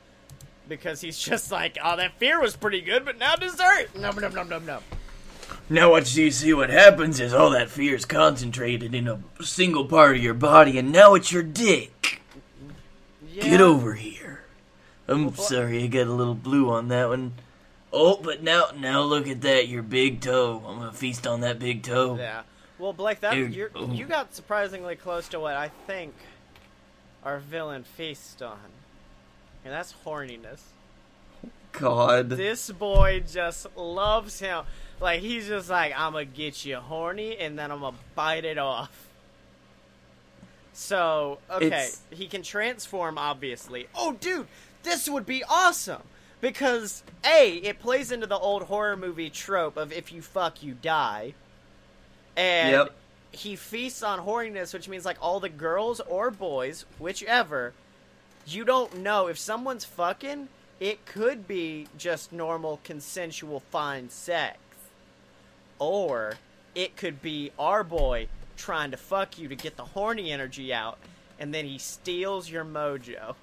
[0.67, 3.95] Because he's just like, oh, that fear was pretty good, but now dessert.
[3.95, 4.83] Num num num num num.
[5.69, 9.85] Now what you see what happens is all that fear is concentrated in a single
[9.85, 12.21] part of your body and now it's your dick.
[13.27, 13.43] Yeah.
[13.43, 14.43] Get over here.
[15.07, 17.33] I'm Well, sorry, I got a little blue on that one.
[17.93, 20.63] Oh, but now, now look at that, your big toe.
[20.65, 22.17] I'm gonna feast on that big toe.
[22.17, 22.43] Yeah.
[22.81, 23.91] Well, Blake, that Dude, you're, oh.
[23.91, 26.13] you got surprisingly close to what I think
[27.23, 28.57] our villain feasts on,
[29.63, 30.61] and that's horniness.
[31.73, 32.29] God.
[32.29, 34.65] this boy just loves him.
[34.99, 38.57] Like he's just like, I'm gonna get you horny and then I'm gonna bite it
[38.57, 39.07] off.
[40.73, 43.87] So okay, It's- he can transform obviously.
[43.95, 44.47] Oh, dude,
[44.83, 46.01] this would be awesome.
[46.41, 50.73] because a it plays into the old horror movie trope of if you fuck you
[50.73, 51.35] die,
[52.35, 52.95] and Yep.
[53.31, 57.73] he feasts on horniness, which means like all the girls or boys, whichever,
[58.45, 60.47] you don't know if someone's fucking.
[60.79, 64.57] It could be just normal consensual fine sex,
[65.79, 66.35] or
[66.73, 70.97] it could be our boy trying to fuck you to get the horny energy out,
[71.39, 73.35] and then he steals your mojo.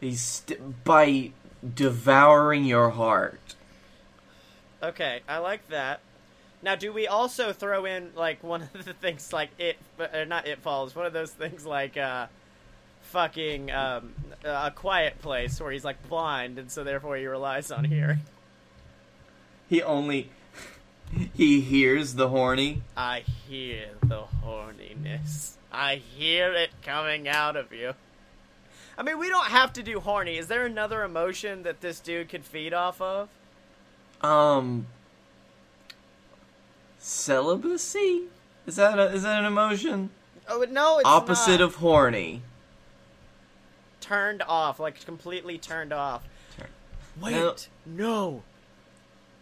[0.00, 1.30] He's st- by
[1.74, 3.54] devouring your heart.
[4.82, 6.00] Okay, I like that.
[6.62, 10.46] Now, do we also throw in like one of the things like it, or not
[10.46, 10.94] it falls?
[10.94, 12.26] One of those things like uh,
[13.02, 17.84] fucking um, a quiet place where he's like blind, and so therefore he relies on
[17.84, 18.20] hearing.
[19.68, 20.30] He only
[21.34, 22.82] he hears the horny.
[22.96, 25.54] I hear the horniness.
[25.72, 27.94] I hear it coming out of you.
[28.96, 30.36] I mean, we don't have to do horny.
[30.36, 33.30] Is there another emotion that this dude could feed off of?
[34.20, 34.86] Um,
[37.02, 38.22] celibacy
[38.66, 40.10] is that a, is that an emotion?
[40.48, 41.60] Oh no, it's Opposite not.
[41.62, 42.42] of horny.
[44.00, 46.22] turned off, like completely turned off.
[46.56, 46.68] Turn-
[47.20, 47.54] Wait, No.
[47.86, 48.42] no.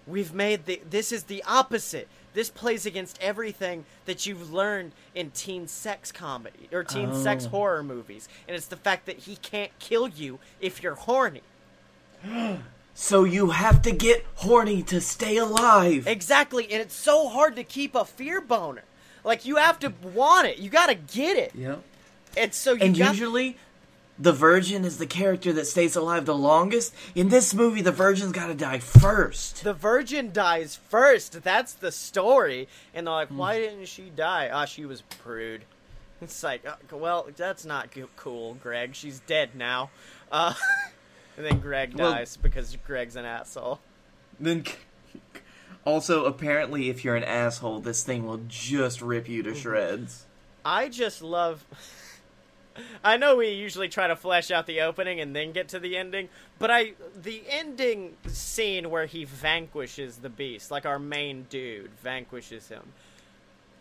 [0.06, 0.80] We've made the.
[0.88, 2.08] This is the opposite.
[2.32, 7.22] This plays against everything that you've learned in teen sex comedy or teen oh.
[7.22, 7.50] sex Oh.
[7.50, 11.42] horror movies, and it's the fact that he can't kill you if you're horny.
[13.02, 16.06] So you have to get horny to stay alive.
[16.06, 18.82] Exactly, and it's so hard to keep a fear boner.
[19.24, 20.58] Like you have to want it.
[20.58, 21.54] You got to get it.
[21.54, 21.82] Yep.
[22.36, 23.56] And so you And got usually,
[24.18, 26.94] the virgin is the character that stays alive the longest.
[27.14, 29.64] In this movie, the virgin's got to die first.
[29.64, 31.42] the virgin dies first.
[31.42, 32.68] That's the story.
[32.94, 33.38] And they're like, Hmm.
[33.38, 34.50] why didn't she die?
[34.52, 35.62] Ah, she was prude.
[36.20, 38.94] It's like, uh, well, that's not cool, Greg.
[38.94, 39.88] She's dead now.
[40.30, 40.52] Uh,
[41.36, 43.80] and then Greg Well- dies because Greg's an asshole.
[44.38, 44.64] Then,
[45.84, 50.24] also apparently, if you're an asshole, this thing will just rip you to shreds.
[50.64, 51.64] I just love.
[53.04, 55.96] I know we usually try to flesh out the opening and then get to the
[55.96, 61.90] ending, but I the ending scene where he vanquishes the beast, like our main dude
[62.02, 62.92] vanquishes him.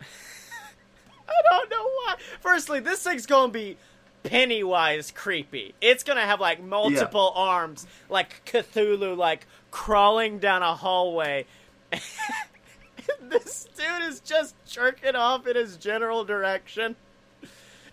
[0.00, 2.16] I don't know why.
[2.40, 3.76] Firstly, this thing's gonna be
[4.22, 5.74] Pennywise creepy.
[5.80, 11.46] It's gonna have like multiple arms, like Cthulhu, like crawling down a hallway.
[13.20, 16.96] this dude is just jerking off in his general direction.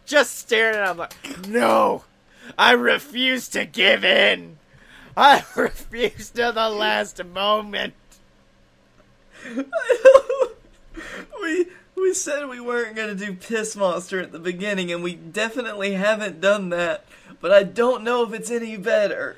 [0.06, 2.04] Just staring at him like, no,
[2.58, 4.58] I refuse to give in.
[5.16, 7.94] I refuse to the last moment.
[11.42, 15.94] we we said we weren't gonna do piss monster at the beginning, and we definitely
[15.94, 17.06] haven't done that.
[17.42, 19.38] But I don't know if it's any better.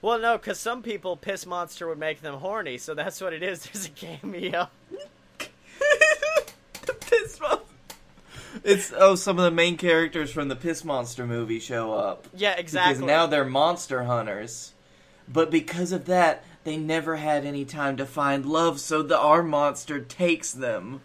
[0.00, 3.42] Well, no, because some people piss monster would make them horny, so that's what it
[3.42, 3.62] is.
[3.64, 4.68] There's a cameo.
[5.38, 7.64] the piss monster.
[8.64, 12.26] It's oh, some of the main characters from the Piss Monster movie show up.
[12.34, 12.94] Yeah, exactly.
[12.94, 14.72] Because now they're monster hunters.
[15.28, 19.42] But because of that, they never had any time to find love, so the our
[19.42, 21.02] monster takes them.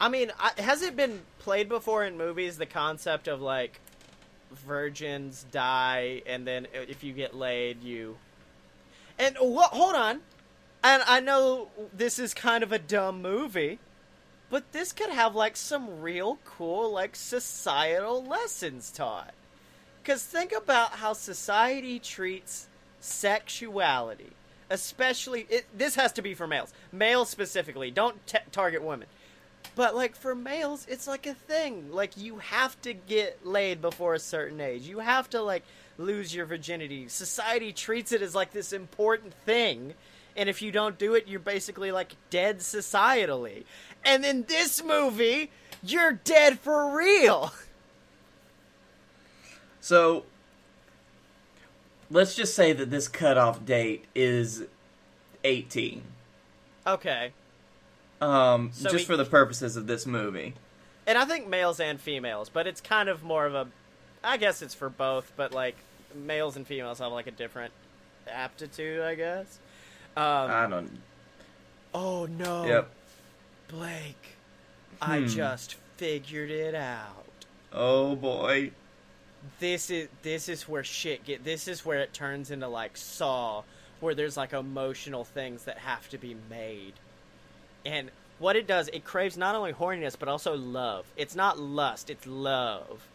[0.00, 2.56] I mean, has it been played before in movies?
[2.56, 3.80] The concept of like
[4.50, 8.16] virgins die, and then if you get laid, you.
[9.18, 9.72] And what?
[9.72, 10.20] Hold on.
[10.82, 13.78] And I know this is kind of a dumb movie,
[14.48, 19.34] but this could have like some real cool like societal lessons taught.
[20.02, 22.68] Because think about how society treats
[23.00, 24.30] sexuality,
[24.70, 27.90] especially it, this has to be for males, males specifically.
[27.90, 29.06] Don't t- target women.
[29.74, 31.92] But like for males, it's like a thing.
[31.92, 34.82] Like you have to get laid before a certain age.
[34.82, 35.62] You have to like
[35.98, 37.08] lose your virginity.
[37.08, 39.94] Society treats it as like this important thing.
[40.36, 43.64] And if you don't do it, you're basically like dead societally.
[44.04, 45.50] And in this movie,
[45.82, 47.52] you're dead for real.
[49.80, 50.24] So
[52.10, 54.64] let's just say that this cutoff date is
[55.44, 56.02] 18.
[56.86, 57.32] Okay.
[58.20, 60.54] Um, So just we- for the purposes of this movie.
[61.06, 63.66] And I think males and females, but it's kind of more of a
[64.22, 65.76] I guess it's for both, but like
[66.14, 67.72] males and females have like a different
[68.28, 69.58] aptitude, I guess.
[70.16, 71.00] Um, I don't.
[71.94, 72.66] oh no.
[72.66, 72.90] Yep.
[73.68, 74.36] Blake,
[75.00, 75.26] I Hmm.
[75.28, 77.24] just figured it out.
[77.72, 78.72] Oh boy.
[79.58, 81.44] This is this is where shit get.
[81.44, 83.62] This is where it turns into like Saw,
[84.00, 86.92] where there's like emotional things that have to be made,
[87.84, 91.06] and what it does, it craves not only horniness but also love.
[91.16, 93.06] It's not lust, it's love,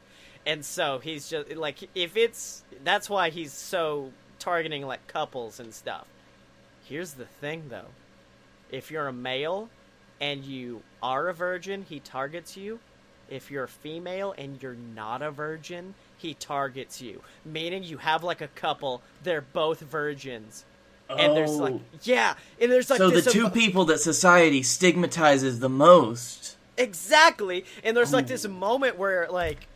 [0.45, 5.73] and so he's just like if it's that's why he's so targeting like couples and
[5.73, 6.05] stuff.
[6.85, 7.89] Here's the thing though.
[8.71, 9.69] If you're a male
[10.21, 12.79] and you are a virgin, he targets you.
[13.29, 17.21] If you're a female and you're not a virgin, he targets you.
[17.43, 20.63] Meaning you have like a couple, they're both virgins.
[21.09, 21.81] And there's like Oh.
[22.03, 26.57] yeah, and there's like so the two people that society stigmatizes the most.
[26.77, 27.63] Exactly.
[27.83, 29.67] And there's like this moment where like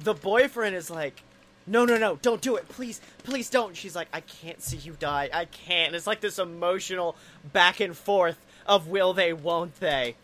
[0.00, 1.22] the boyfriend is like,
[1.66, 2.68] "No, no, no, don't do it.
[2.68, 5.30] Please, please don't." And she's like, "I can't see you die.
[5.32, 7.16] I can't." And it's like this emotional
[7.52, 10.16] back and forth of will they, won't they?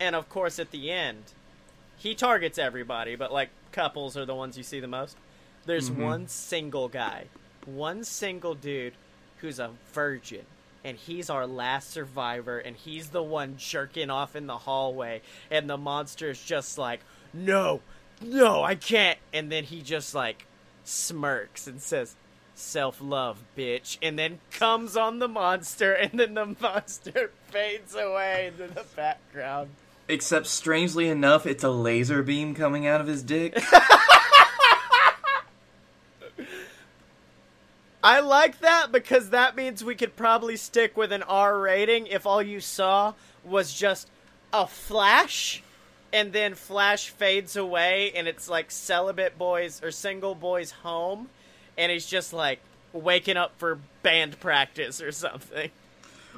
[0.00, 1.22] And of course at the end,
[1.96, 5.16] he targets everybody, but like couples are the ones you see the most.
[5.66, 5.96] There's Mhm.
[6.04, 7.26] one single guy,
[7.66, 8.94] one single dude
[9.38, 10.44] who's a virgin,
[10.84, 15.68] and he's our last survivor, and he's the one jerking off in the hallway, and
[15.68, 17.00] the monster's just like,
[17.32, 17.80] no,
[18.20, 19.18] no, I can't.
[19.32, 20.46] And then he just like
[20.84, 22.16] smirks and says,
[22.54, 28.52] self love, bitch, and then comes on the monster, and then the monster fades away
[28.52, 29.70] into the background.
[30.06, 33.54] Except strangely enough, it's a laser beam coming out of his dick.
[38.04, 42.26] I like that because that means we could probably stick with an R rating if
[42.26, 44.08] all you saw was just
[44.52, 45.62] a flash
[46.12, 51.30] and then flash fades away and it's like celibate boys or single boys home
[51.78, 52.60] and he's just like
[52.92, 55.70] waking up for band practice or something.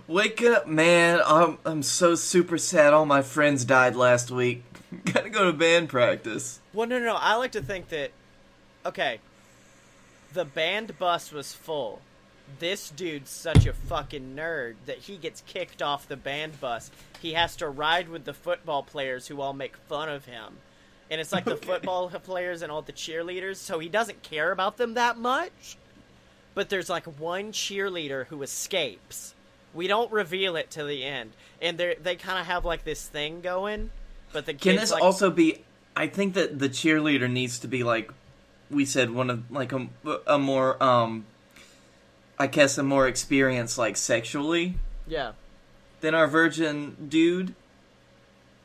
[0.06, 1.20] Wake up, man.
[1.26, 2.92] I'm I'm so super sad.
[2.92, 4.62] All my friends died last week.
[5.12, 6.60] Gotta go to band practice.
[6.72, 7.16] Well, no, no, no.
[7.18, 8.12] I like to think that.
[8.84, 9.18] Okay.
[10.36, 12.02] The band bus was full.
[12.58, 16.90] This dude's such a fucking nerd that he gets kicked off the band bus.
[17.22, 20.58] He has to ride with the football players who all make fun of him.
[21.10, 24.76] And it's like the football players and all the cheerleaders, so he doesn't care about
[24.76, 25.78] them that much.
[26.52, 29.34] But there's like one cheerleader who escapes.
[29.72, 31.32] We don't reveal it till the end.
[31.62, 33.90] And they they kind of have like this thing going.
[34.34, 35.64] But the Can this like, also be?
[35.96, 38.12] I think that the cheerleader needs to be like
[38.70, 39.88] we said, one of like a,
[40.26, 41.24] a more um,
[42.38, 44.74] I guess a more experienced like sexually
[45.06, 45.32] Yeah.
[46.00, 47.54] than our virgin dude.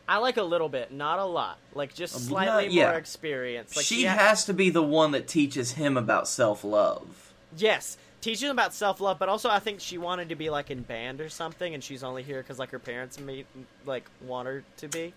[0.07, 1.57] I like a little bit, not a lot.
[1.73, 2.89] Like just slightly not- yeah.
[2.89, 3.75] more experience.
[3.77, 7.31] Like she ha- has to be the one that teaches him about self love.
[7.57, 10.69] yes, teaching him about self love, but also I think she wanted to be like
[10.69, 13.45] in band or something, and she's only here because like her parents made
[13.85, 15.13] like want her to be,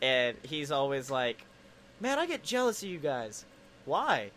[0.00, 1.44] and he's always like,
[1.98, 3.44] "Man, I get jealous of you guys.
[3.84, 4.30] Why?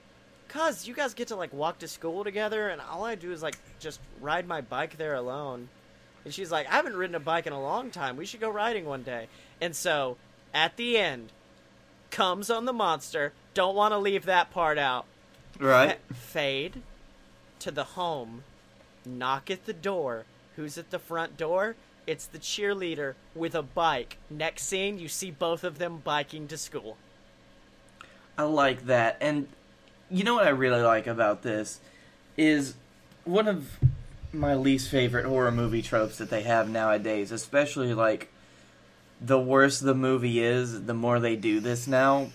[0.48, 3.42] Cause you guys get to like walk to school together, and all I do is
[3.42, 5.70] like just ride my bike there alone."
[6.26, 8.18] And she's like, "I haven't ridden a bike in a long time.
[8.18, 9.28] We should go riding one day."
[9.60, 10.18] And so,
[10.54, 11.32] at the end,
[12.12, 13.34] comes on the monster.
[13.54, 15.06] Don't want to leave that part out.
[15.60, 16.00] Right.
[16.14, 16.82] Fade
[17.60, 18.44] to the home.
[19.06, 20.26] Knock at the door.
[20.56, 21.76] Who's at the front door?
[22.06, 24.18] It's the cheerleader with a bike.
[24.30, 26.98] Next scene, you see both of them biking to school.
[28.38, 29.18] I like that.
[29.22, 29.48] And
[30.10, 31.80] you know what I really like about this
[32.38, 32.76] is
[33.26, 33.80] one of
[34.32, 38.32] my least favorite horror movie tropes that they have nowadays, especially like
[39.22, 42.30] the worse the movie is, the more they do this now,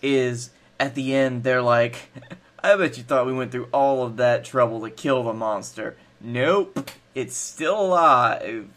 [0.00, 2.10] is at the end they're like,
[2.62, 5.96] I bet you thought we went through all of that trouble to kill the monster.
[6.20, 6.90] Nope.
[7.14, 8.68] It's still alive.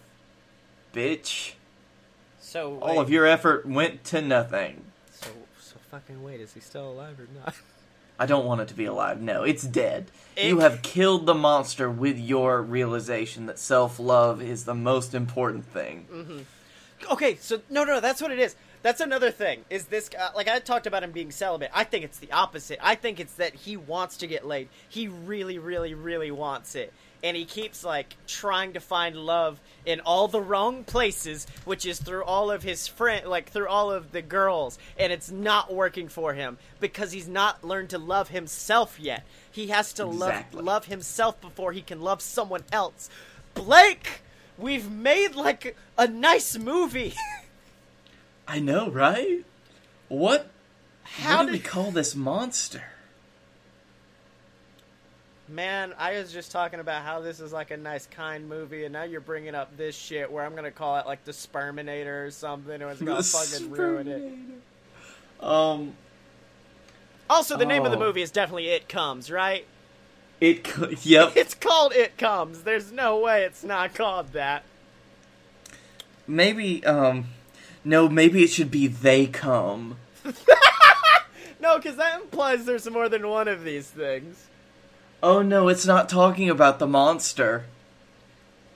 [0.93, 1.53] Bitch.
[2.39, 4.90] So All of your effort went to nothing.
[5.91, 7.53] Fucking wait, is he still alive or not?
[8.19, 9.19] I don't want it to be alive.
[9.21, 10.11] No, it's dead.
[10.35, 15.13] It- You have killed the monster with your realization that self love is the most
[15.13, 16.45] important thing.
[17.11, 18.55] Okay, so no, no, that's what it is.
[18.83, 19.65] That's another thing.
[19.69, 21.71] Is this uh, like I talked about him being celibate?
[21.73, 22.79] I think it's the opposite.
[22.81, 24.69] I think it's that he wants to get laid.
[24.87, 26.93] He really, really, really wants it,
[27.23, 31.99] and he keeps like trying to find love in all the wrong places, which is
[31.99, 36.07] through all of his friend, like through all of the girls, and it's not working
[36.07, 39.23] for him because he's not learned to love himself yet.
[39.51, 40.57] He has to Exactly.
[40.57, 43.09] love love himself before he can love someone else.
[43.53, 44.21] Blake,
[44.57, 47.13] we've made like a nice movie.
[48.47, 49.45] I know, right?
[50.07, 50.49] What?
[51.03, 52.83] How what do we call this monster?
[55.51, 55.93] Man?
[55.97, 59.03] I was just talking about how this is like a nice, kind movie, and now
[59.03, 62.81] you're bringing up this shit where I'm gonna call it like the Sperminator or something,
[62.81, 65.43] or it's gonna fucking ruin it.
[65.45, 65.93] Um,
[67.29, 68.01] Also, the name of the Oh.
[68.01, 69.65] movie is definitely It Comes, right?
[70.41, 70.63] it.
[70.63, 71.33] co- Yep.
[71.37, 72.63] It's called It Comes.
[72.63, 74.63] There's no way it's not called that.
[76.27, 76.83] maybe.
[76.85, 77.25] Um,
[77.83, 78.07] no.
[78.09, 79.97] Maybe it should be they come.
[81.59, 84.47] No, because that implies there's more than one of these things.
[85.23, 87.65] Oh no, it's not talking about the monster.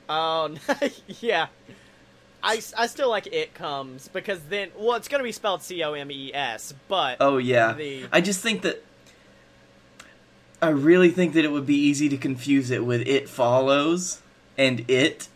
[0.07, 0.55] Oh,
[1.19, 1.47] yeah.
[2.43, 5.83] I, I still like It Comes because then, well, it's going to be spelled C
[5.83, 7.17] O M E S, but.
[7.19, 7.73] Oh yeah.
[7.73, 8.83] The- I just think that
[10.61, 14.21] I really think that it would be easy to confuse it with It Follows
[14.57, 15.27] and It.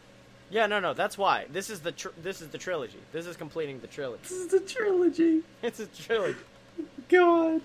[0.52, 1.46] Yeah, no, no, that's why.
[1.52, 3.00] This is the tr- this is the trilogy.
[3.12, 4.22] This is completing the trilogy.
[4.24, 5.42] This is the trilogy.
[5.64, 6.40] It's a trilogy.
[7.10, 7.62] God.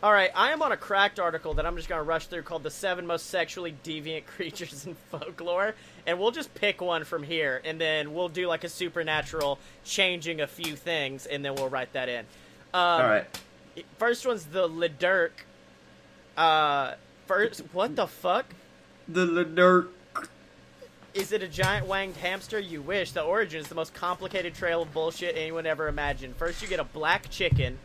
[0.00, 2.42] All right, I am on a cracked article that I'm just going to rush through
[2.42, 5.74] called "The Seven Most Sexually Deviant Creatures in Folklore,"
[6.06, 10.40] and we'll just pick one from here, and then we'll do like a supernatural, changing
[10.40, 12.20] a few things, and then we'll write that in.
[12.72, 13.40] Um, All right.
[13.98, 15.30] First one's the Lidérc.
[16.36, 16.94] Uh,
[17.26, 18.46] first, what the fuck?
[19.08, 19.88] The Lidérc.
[21.12, 22.60] Is it a giant wanged hamster?
[22.60, 23.10] You wish.
[23.10, 26.36] The origin is the most complicated trail of bullshit anyone ever imagined.
[26.36, 27.78] First, you get a black chicken,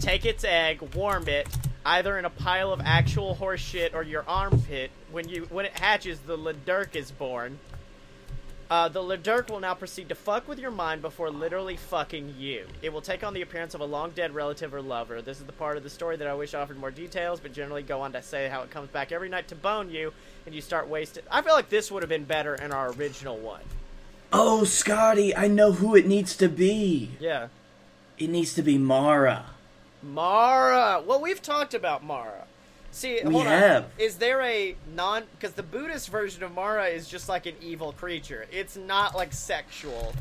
[0.00, 1.48] take its egg, warm it,
[1.84, 4.90] either in a pile of actual horse shit or your armpit.
[5.10, 7.58] When you when it hatches, the Lidérc is born.
[8.70, 12.66] Uh, the Lidérc will now proceed to fuck with your mind before literally fucking you.
[12.80, 15.20] It will take on the appearance of a long dead relative or lover.
[15.20, 17.82] This is the part of the story that I wish offered more details, but generally
[17.82, 20.12] go on to say how it comes back every night to bone you,
[20.46, 21.24] and you start wasting.
[21.30, 23.62] I feel like this would have been better in our original one.
[24.32, 27.10] Oh, Scotty, I know who it needs to be.
[27.20, 27.48] Yeah.
[28.18, 29.44] It needs to be Mara.
[30.04, 31.02] Mara.
[31.06, 32.44] Well, we've talked about Mara.
[32.90, 33.84] See, We hold have.
[33.84, 33.90] on.
[33.98, 35.24] Is there a non?
[35.32, 38.46] Because the Buddhist version of Mara is just like an evil creature.
[38.52, 40.14] It's not like sexual.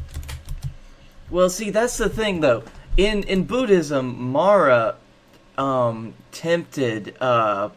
[1.29, 2.63] Well, see, that's the thing, though.
[2.97, 4.95] In in Buddhism, Mara
[5.57, 7.69] um, tempted uh,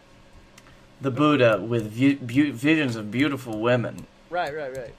[1.01, 4.95] the Buddha with bu- visions of beautiful women Right, right, right.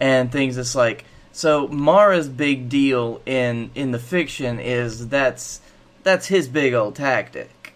[0.00, 0.56] and things.
[0.56, 1.68] that's like so.
[1.68, 5.60] Mara's big deal in in the fiction is that's
[6.02, 7.74] that's his big old tactic.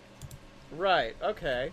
[0.73, 1.17] Right.
[1.23, 1.71] Okay.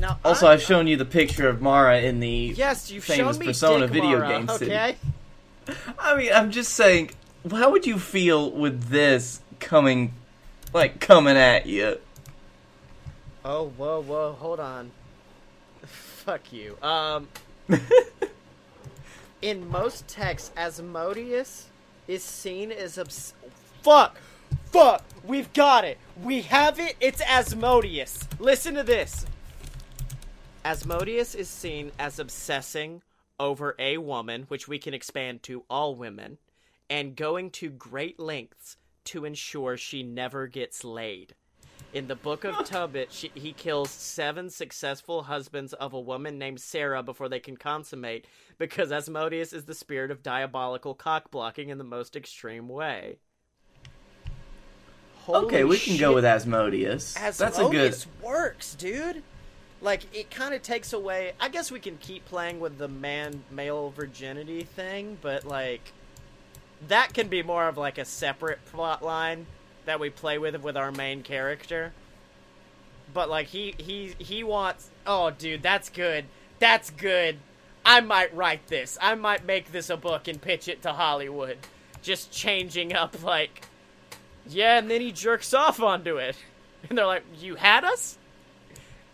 [0.00, 3.36] Now, Also, I, I've shown you the picture of Mara in the yes, you've famous
[3.36, 4.70] shown me Persona Dick video Mara, game city.
[4.72, 4.96] Okay.
[5.98, 7.10] I mean, I'm just saying,
[7.50, 10.14] how would you feel with this coming,
[10.72, 11.98] like coming at you?
[13.44, 14.90] Oh, whoa, whoa, hold on.
[15.86, 16.76] Fuck you.
[16.82, 17.28] Um,
[19.42, 21.66] in most texts, Asmodeus
[22.06, 23.34] is seen as obs-
[23.82, 24.16] Fuck!
[24.70, 25.02] Fuck!
[25.24, 25.96] We've got it!
[26.22, 26.94] We have it!
[27.00, 28.28] It's Asmodeus!
[28.38, 29.24] Listen to this!
[30.62, 33.02] Asmodeus is seen as obsessing
[33.40, 36.36] over a woman, which we can expand to all women,
[36.90, 41.34] and going to great lengths to ensure she never gets laid.
[41.94, 46.60] In the Book of Tobit, she, he kills seven successful husbands of a woman named
[46.60, 48.26] Sarah before they can consummate,
[48.58, 53.18] because Asmodeus is the spirit of diabolical cock blocking in the most extreme way.
[55.28, 57.14] Okay, we can go with Asmodeus.
[57.14, 57.92] That's a good.
[57.92, 59.22] Asmodeus works, dude.
[59.80, 61.32] Like it kind of takes away.
[61.40, 65.92] I guess we can keep playing with the man male virginity thing, but like
[66.88, 69.46] that can be more of like a separate plot line
[69.84, 71.92] that we play with with our main character.
[73.14, 74.90] But like he he he wants.
[75.06, 76.26] Oh, dude, that's good.
[76.58, 77.38] That's good.
[77.84, 78.98] I might write this.
[79.00, 81.58] I might make this a book and pitch it to Hollywood.
[82.02, 83.67] Just changing up like
[84.48, 86.36] yeah, and then he jerks off onto it.
[86.88, 88.16] And they're like, You had us?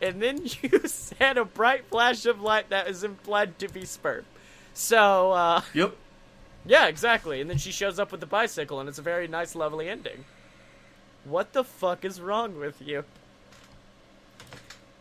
[0.03, 4.25] And then you said a bright flash of light that is implied to be sperm.
[4.75, 5.95] So, uh, Yep.
[6.67, 7.41] yeah, exactly.
[7.41, 10.25] And then she shows up with the bicycle, and it's a very nice, lovely ending.
[11.25, 13.05] What the fuck is wrong with you?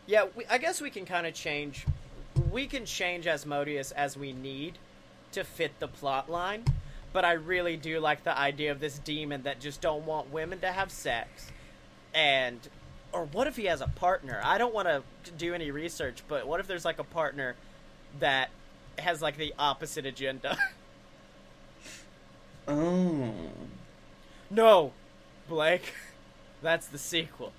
[0.05, 1.85] Yeah, we, I guess we can kind of change.
[2.51, 4.77] We can change Asmodeus as we need
[5.33, 6.63] to fit the plot line,
[7.13, 10.59] but I really do like the idea of this demon that just don't want women
[10.59, 11.51] to have sex,
[12.13, 12.59] and
[13.13, 14.41] or what if he has a partner?
[14.43, 17.55] I don't want to do any research, but what if there's like a partner
[18.19, 18.49] that
[18.97, 20.57] has like the opposite agenda?
[22.65, 23.33] Oh.
[24.49, 24.93] no,
[25.49, 25.93] Blake,
[26.61, 27.51] that's the sequel.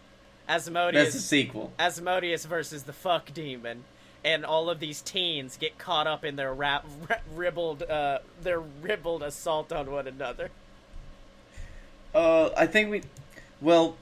[0.48, 1.04] Asmodeus.
[1.04, 1.72] That's a sequel.
[1.78, 3.84] Asmodeus versus the fuck demon,
[4.24, 6.86] and all of these teens get caught up in their rap,
[7.34, 10.50] ribbled, uh, their ribbled assault on one another.
[12.14, 13.02] Uh, I think we.
[13.60, 13.96] Well,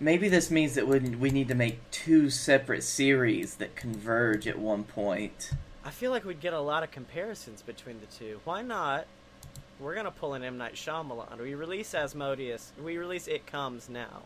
[0.00, 4.58] maybe this means that we we need to make two separate series that converge at
[4.58, 5.52] one point.
[5.84, 8.40] I feel like we'd get a lot of comparisons between the two.
[8.44, 9.06] Why not?
[9.80, 11.38] We're gonna pull an M Night Shyamalan.
[11.38, 12.72] We release Asmodeus.
[12.82, 14.22] We release It Comes now,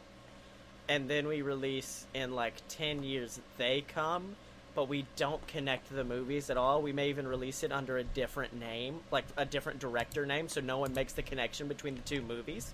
[0.89, 4.37] and then we release in like ten years They Come,
[4.75, 6.83] but we don't connect the movies at all.
[6.83, 10.61] We may even release it under a different name, like a different director name, so
[10.61, 12.73] no one makes the connection between the two movies.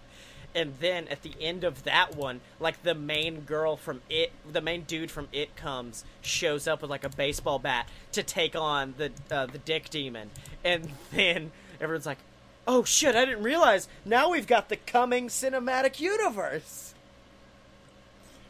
[0.54, 4.62] And then at the end of that one, like the main girl from it, the
[4.62, 8.94] main dude from it comes, shows up with like a baseball bat to take on
[8.96, 10.30] the uh, the dick demon,
[10.64, 12.18] and then everyone's like,
[12.66, 13.14] "Oh shit!
[13.14, 13.88] I didn't realize.
[14.06, 16.87] Now we've got the coming cinematic universe."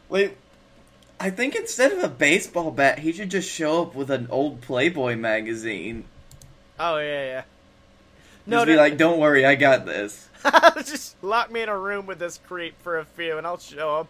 [0.08, 0.36] Wait,
[1.20, 4.60] I think instead of a baseball bat, he should just show up with an old
[4.60, 6.04] Playboy magazine.
[6.78, 7.42] Oh yeah, yeah.
[8.48, 10.28] Just be like, "Don't worry, I got this."
[10.76, 13.96] just lock me in a room with this creep for a few, and I'll show
[13.96, 14.08] up.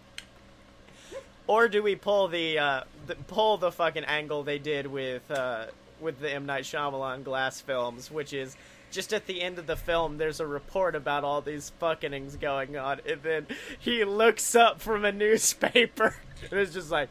[1.47, 5.67] Or do we pull the, uh, the pull the fucking angle they did with uh,
[5.99, 8.57] with the M Night Shyamalan Glass films, which is
[8.91, 12.77] just at the end of the film, there's a report about all these fuckings going
[12.77, 13.47] on, and then
[13.79, 16.17] he looks up from a newspaper,
[16.51, 17.09] and it's just like,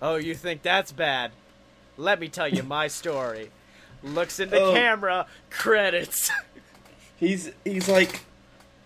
[0.00, 1.32] "Oh, you think that's bad?
[1.96, 3.50] Let me tell you my story."
[4.02, 4.72] Looks in the Oh.
[4.74, 6.30] camera, credits.
[7.18, 8.20] He's he's like,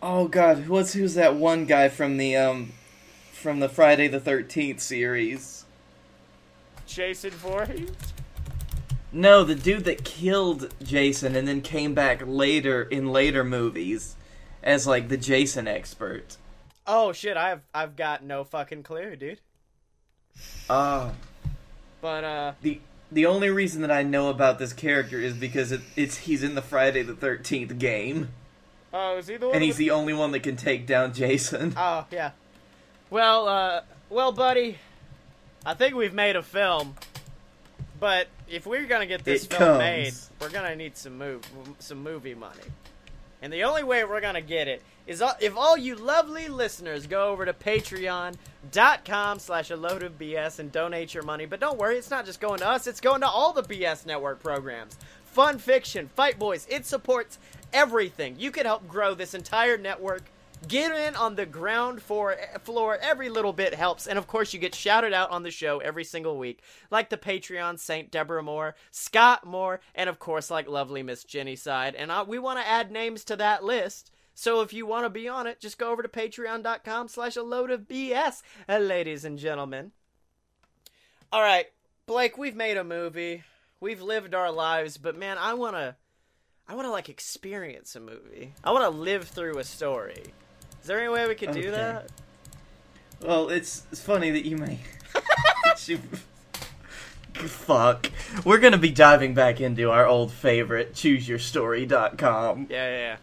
[0.01, 2.73] oh god, what's who's that one guy from the um,
[3.33, 5.65] from the Friday the Thirteenth series?
[6.87, 7.91] Jason Voorhees.
[9.13, 14.15] No, the dude that killed Jason and then came back later in later movies
[14.63, 16.37] as like the Jason expert.
[16.87, 19.41] Oh shit, I've I've got no fucking clue, dude.
[20.69, 21.13] Ah,
[22.01, 22.81] But uh the
[23.13, 26.55] the only reason that I know about this character is because it, it's he's in
[26.55, 28.29] the Friday the Thirteenth game,
[28.95, 29.57] oh, is he the one?
[29.57, 31.75] and he's the only one that can take down Jason.
[31.77, 32.31] Oh yeah.
[33.11, 34.79] Well, uh, well, buddy,
[35.67, 36.95] I think we've made a film.
[38.01, 39.79] But if we're gonna get this It film comes.
[39.79, 41.43] made, we're gonna need some move,
[41.79, 42.63] some movie money.
[43.43, 47.29] And the only way we're gonna get it is if all you lovely listeners go
[47.29, 51.47] over to patreon.com slash a load of BS and donate your money.
[51.47, 54.07] But don't worry, it's not just going to us, it's going to all the BS
[54.07, 54.97] Network programs.
[55.25, 57.39] Fun Fiction, Fight Boys, it supports
[57.73, 58.37] everything.
[58.39, 60.23] You can help grow this entire network.
[60.69, 62.99] Get in on the ground floor, floor.
[63.01, 64.07] Every little bit helps.
[64.07, 67.17] And of course, you get shouted out on the show every single week, like the
[67.17, 71.95] Patreon Saint Deborah Moore, Scott Moore, and of course, like lovely Miss Jenny Side.
[71.95, 74.11] And uh, we want to add names to that list.
[74.35, 77.43] So if you want to be on it, just go over to patreon.com slash a
[77.43, 79.93] load of BS, uh, ladies and gentlemen.
[81.33, 81.67] All right,
[82.07, 83.45] Blake, we've made a movie.
[83.81, 85.97] We've lived our lives, but man, I want to
[86.69, 88.53] I want to like experience a movie.
[88.63, 90.33] I want to live through a story.
[90.81, 92.09] Is there any way we could do that?
[93.21, 94.79] Well, it's, it's funny that you may.
[97.35, 98.11] Fuck.
[98.45, 102.67] We're gonna be diving back into our old favorite, chooseyourstory.com.
[102.71, 103.17] Yeah, yeah,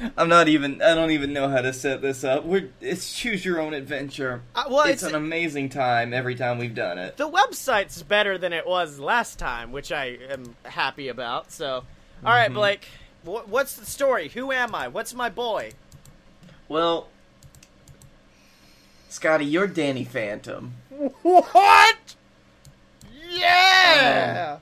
[0.00, 0.10] yeah.
[0.16, 0.80] I'm not even.
[0.80, 2.44] I don't even know how to set this up.
[2.44, 2.68] We're.
[2.80, 4.42] It's choose your own adventure.
[4.54, 7.16] Uh, well, it's, it's, an amazing time every time we've done it.
[7.16, 11.50] the website's better than it was last time, which I am happy about.
[11.50, 11.84] So,
[12.24, 12.54] all right, Mhm.
[12.54, 12.86] Blake,
[13.24, 14.28] wh- what's the story?
[14.28, 14.88] Who am I?
[14.88, 15.72] What's my boy?
[16.68, 17.08] Well,
[19.08, 20.74] Scotty, you're Danny Phantom.
[21.22, 21.96] What?
[21.96, 24.58] Um, yeah.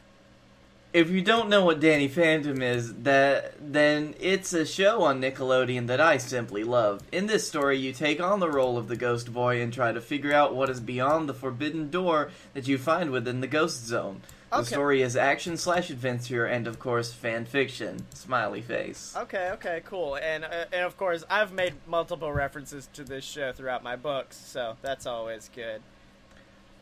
[0.92, 5.88] If you don't know what Danny Phantom is, that then it's a show on Nickelodeon
[5.88, 7.02] that I simply love.
[7.12, 10.00] In this story, you take on the role of the Ghost Boy and try to
[10.00, 14.22] figure out what is beyond the forbidden door that you find within the Ghost Zone.
[14.50, 14.66] The Okay.
[14.66, 18.06] story is action slash adventure and, of course, fan fiction.
[18.14, 19.12] Smiley face.
[19.16, 20.16] Okay, okay, cool.
[20.16, 24.36] And uh, and of course, I've made multiple references to this show throughout my books,
[24.36, 25.82] so that's always good.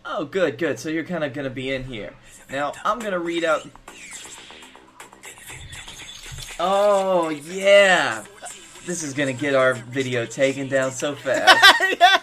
[0.04, 0.78] Oh, good, good.
[0.78, 2.12] So you're kind of going to be in here.
[2.50, 3.66] Now, I'm going to read out.
[6.60, 8.24] Oh, yeah.
[8.86, 11.80] This is going to get our video taken down so fast.
[11.98, 12.20] yeah.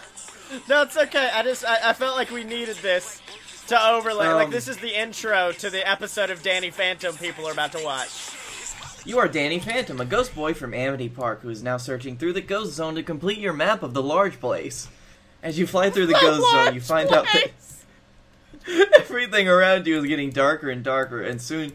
[0.68, 1.30] No, it's okay.
[1.34, 3.20] I just I, I felt like we needed this
[3.68, 4.28] to overlay.
[4.28, 7.72] like Um, this is the intro to the episode of Danny Phantom people are about
[7.72, 8.30] to watch.
[9.04, 12.34] You are Danny Phantom, a ghost boy from Amity Park who is now searching through
[12.34, 14.88] the ghost zone to complete your map of the large place.
[15.42, 17.50] As you fly through the ghost zone, you find out that
[18.96, 21.72] everything around you is getting darker and darker, and soon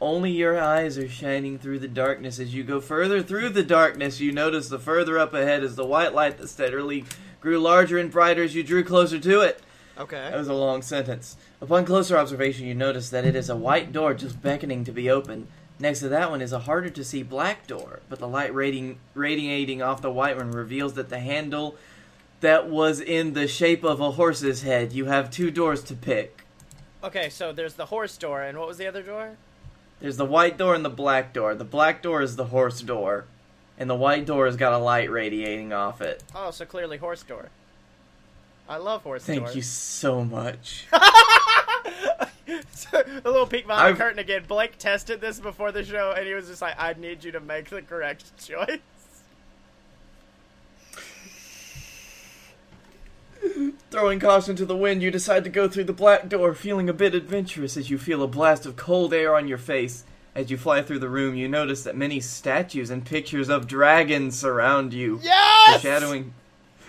[0.00, 2.40] only your eyes are shining through the darkness.
[2.40, 5.84] As you go further through the darkness, you notice the further up ahead is the
[5.84, 7.04] white light that steadily
[7.40, 9.60] grew larger and brighter as you drew closer to it.
[9.96, 10.36] That Okay.
[10.36, 11.36] was a long sentence.
[11.60, 15.10] Upon closer observation, you notice that it is a white door just beckoning to be
[15.10, 15.48] opened.
[15.78, 19.82] Next to that one is a harder to see black door, but the light radiating
[19.82, 21.76] off the white one reveals that the handle
[22.40, 24.92] that was in the shape of a horse's head.
[24.92, 26.44] You have two doors to pick.
[27.04, 29.36] Okay, so there's the horse door, and what was the other door?
[30.00, 31.54] There's the white door and the black door.
[31.54, 33.24] The black door is the horse door,
[33.78, 36.22] and the white door has got a light radiating off it.
[36.34, 37.48] Oh, so clearly horse door.
[38.68, 39.56] I love horse Thank doors.
[39.56, 40.86] you so much.
[42.74, 44.42] So, a little peek behind I've- the curtain again.
[44.46, 47.40] Blake tested this before the show, and he was just like, "I need you to
[47.40, 48.80] make the correct choice."
[53.90, 56.92] Throwing caution to the wind, you decide to go through the black door, feeling a
[56.94, 60.04] bit adventurous as you feel a blast of cold air on your face.
[60.34, 64.38] As you fly through the room, you notice that many statues and pictures of dragons
[64.38, 65.82] surround you, Yes.
[65.82, 66.32] foreshadowing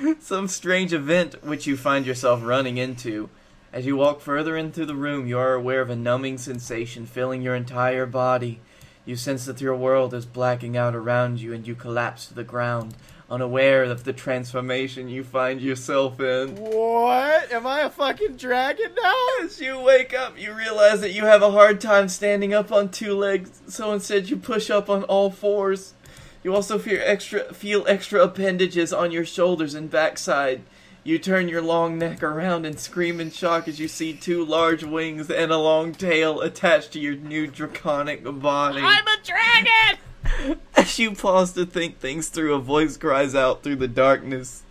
[0.19, 3.29] some strange event which you find yourself running into.
[3.71, 7.41] As you walk further into the room, you are aware of a numbing sensation filling
[7.41, 8.59] your entire body.
[9.05, 12.43] You sense that your world is blacking out around you, and you collapse to the
[12.43, 12.95] ground,
[13.29, 16.55] unaware of the transformation you find yourself in.
[16.55, 17.51] What?
[17.51, 19.25] Am I a fucking dragon now?
[19.41, 22.89] As you wake up, you realize that you have a hard time standing up on
[22.89, 25.95] two legs, so instead you push up on all fours.
[26.43, 30.61] You also feel extra feel extra appendages on your shoulders and backside.
[31.05, 34.83] You turn your long neck around and scream in shock as you see two large
[34.83, 38.79] wings and a long tail attached to your new draconic body.
[38.81, 40.59] I'm a dragon.
[40.77, 44.63] As you pause to think things through, a voice cries out through the darkness.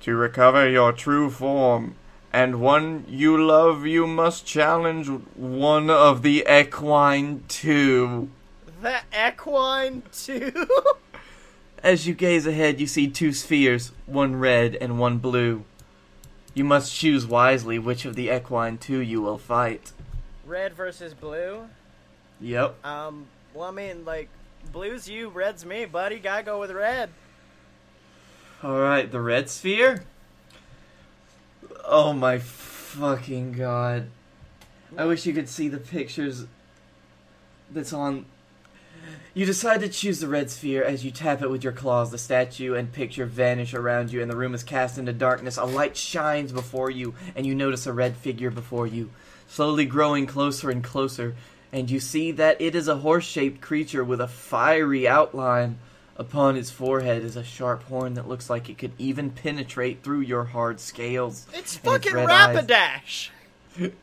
[0.00, 1.96] To recover your true form,
[2.32, 8.30] and one you love, you must challenge One of the equine two.
[8.82, 10.68] The equine too.
[11.82, 15.64] As you gaze ahead, you see two spheres, one red and one blue.
[16.54, 19.92] You must choose wisely which of the equine two you will fight.
[20.44, 21.68] Red versus blue.
[22.40, 22.84] Yep.
[22.84, 23.26] Um.
[23.54, 24.28] Well, I mean, like,
[24.72, 26.18] blue's you, red's me, buddy.
[26.18, 27.10] Gotta go with red.
[28.62, 30.04] Alright, the red sphere?
[31.84, 34.08] Oh my fucking god.
[34.96, 36.46] I wish you could see the pictures
[37.70, 38.26] that's on.
[39.34, 42.10] You decide to choose the red sphere as you tap it with your claws.
[42.10, 45.58] The statue and picture vanish around you, and the room is cast into darkness.
[45.58, 49.10] A light shines before you, and you notice a red figure before you,
[49.46, 51.34] slowly growing closer and closer.
[51.72, 55.78] And you see that it is a horse shaped creature with a fiery outline.
[56.18, 60.20] Upon its forehead is a sharp horn that looks like it could even penetrate through
[60.20, 61.46] your hard scales.
[61.52, 63.28] It's And fucking red eyes Rapidash.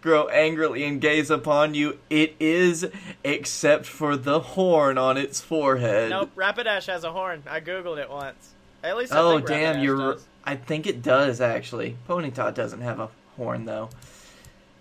[0.02, 1.98] Grow angrily and gaze upon you.
[2.10, 2.88] It is,
[3.24, 6.10] except for the horn on its forehead.
[6.10, 7.44] Nope, Rapidash has a horn.
[7.50, 8.52] I googled it once.
[8.84, 10.14] At least I Oh damn, Rapidash you're.
[10.14, 10.26] does.
[10.46, 11.98] I think it does actually.
[12.08, 13.90] Ponyta doesn't have a horn though.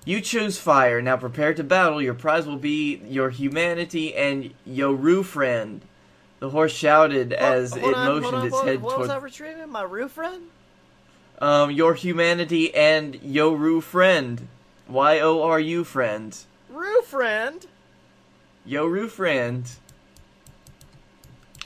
[0.04, 1.00] You choose fire.
[1.00, 2.02] Now prepare to battle.
[2.02, 5.82] Your prize will be your humanity and Yoru friend.
[6.40, 9.22] The horse shouted as it on, motioned on, its what, head what was toward I
[9.24, 9.68] retrieving?
[9.70, 10.42] My roof friend?
[11.38, 14.48] um your humanity and Yoru friend.
[14.92, 16.38] Y O R U friend.
[16.68, 17.66] Roof friend?
[18.66, 19.70] Yo, Yoru friend.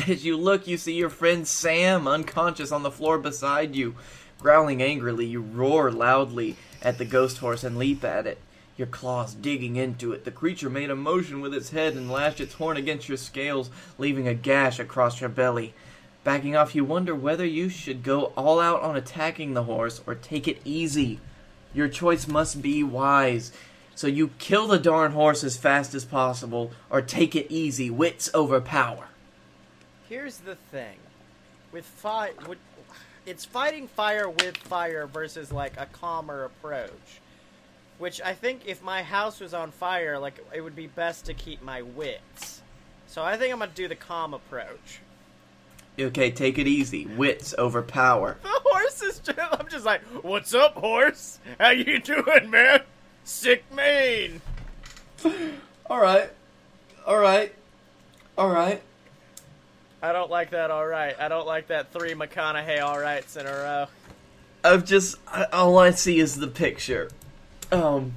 [0.07, 3.97] As you look, you see your friend Sam unconscious on the floor beside you.
[4.39, 8.39] Growling angrily, you roar loudly at the ghost horse and leap at it.
[8.77, 10.24] Your claws digging into it.
[10.24, 13.70] The creature made a motion with its head and lashed its horn against your scales,
[13.99, 15.74] leaving a gash across your belly.
[16.22, 20.14] Backing off, you wonder whether you should go all out on attacking the horse or
[20.14, 21.18] take it easy.
[21.77, 23.53] Your choice must be wise.
[23.95, 27.91] So you kill the darn horse as fast as possible, or take it easy.
[27.91, 29.09] Wits over power.
[30.09, 30.97] Here's the thing.
[31.72, 32.33] With fire,
[33.27, 37.20] it's fighting fire with fire versus like a calmer approach.
[37.99, 41.35] Which I think if my house was on fire, like it would be best to
[41.35, 42.62] keep my wits.
[43.07, 45.01] So I think I'm gonna do the calm approach.
[45.99, 47.07] Okay, take it easy.
[47.07, 48.36] Wits over power.
[48.42, 51.38] The horse is just, I'm just like, what's up, horse?
[51.59, 52.82] How you doing, man?
[53.24, 54.40] Sick mane.
[55.88, 56.30] Alright.
[57.07, 57.55] Alright.
[58.36, 58.82] Alright.
[60.03, 60.70] I don't like that.
[60.70, 61.16] All right.
[61.18, 63.86] I don't like that three McConaughey all rights in a row.
[64.62, 65.16] I've just
[65.53, 67.11] all I see is the picture.
[67.72, 68.14] Um,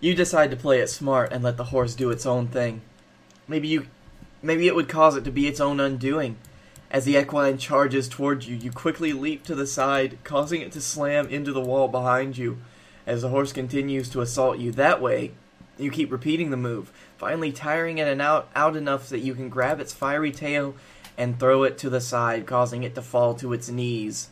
[0.00, 2.80] you decide to play it smart and let the horse do its own thing.
[3.46, 3.86] Maybe you,
[4.42, 6.36] maybe it would cause it to be its own undoing.
[6.90, 10.80] As the equine charges towards you, you quickly leap to the side, causing it to
[10.80, 12.58] slam into the wall behind you.
[13.06, 15.30] As the horse continues to assault you that way,
[15.78, 19.48] you keep repeating the move, finally tiring it and out, out enough that you can
[19.48, 20.74] grab its fiery tail
[21.16, 24.28] and throw it to the side, causing it to fall to its knees.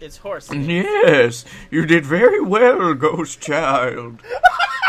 [0.00, 0.50] It's horse.
[0.50, 4.22] Yes, you did very well, Ghost Child.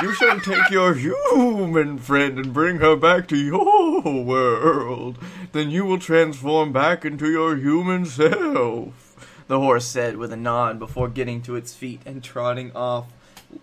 [0.02, 5.20] You shall take your human friend and bring her back to your world.
[5.52, 9.44] Then you will transform back into your human self.
[9.48, 13.08] the horse said with a nod before getting to its feet and trotting off,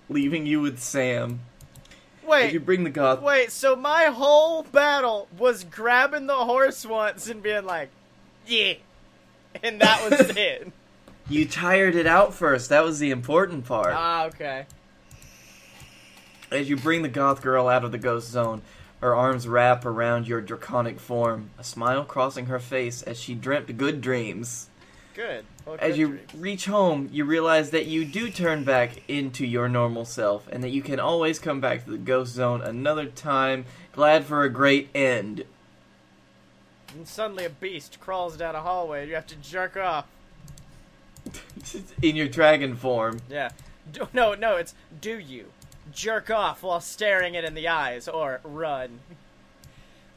[0.08, 1.40] leaving you with Sam.
[2.26, 2.42] Wait.
[2.44, 3.22] Did you bring the goth?
[3.22, 3.50] wait.
[3.50, 7.88] So my whole battle was grabbing the horse once and being like,
[8.46, 8.74] "Yeah,"
[9.62, 10.70] and that was it.
[11.30, 12.68] You tired it out first.
[12.68, 13.94] That was the important part.
[13.96, 14.66] Ah, okay.
[16.50, 18.60] As you bring the goth girl out of the ghost zone,
[19.00, 23.76] her arms wrap around your draconic form, a smile crossing her face as she dreamt
[23.76, 24.68] good dreams.
[25.14, 25.44] Good.
[25.66, 26.34] Well, As good you dreams.
[26.34, 30.70] reach home, you realize that you do turn back into your normal self and that
[30.70, 34.88] you can always come back to the ghost zone another time, glad for a great
[34.94, 35.44] end.
[36.94, 39.00] And suddenly a beast crawls down a hallway.
[39.00, 40.06] and You have to jerk off.
[42.02, 43.20] In your dragon form.
[43.28, 43.50] Yeah.
[43.92, 45.46] Do, no, no, it's do you
[45.92, 49.00] jerk off while staring it in the eyes or run.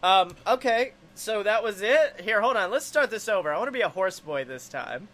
[0.04, 0.36] Um.
[0.48, 0.94] Okay.
[1.16, 2.22] So that was it.
[2.24, 2.72] Here, hold on.
[2.72, 3.54] Let's start this over.
[3.54, 5.08] I want to be a horse boy this time.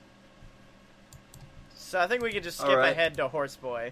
[1.75, 2.91] So I think we could just skip Alright.
[2.91, 3.91] ahead to horse boy.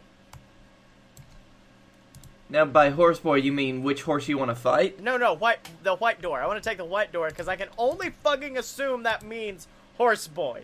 [2.49, 5.01] Now, by horse boy, you mean which horse you want to fight?
[5.01, 6.41] No, no, white the white door.
[6.41, 9.67] I want to take the white door because I can only fucking assume that means
[9.97, 10.63] horse boy.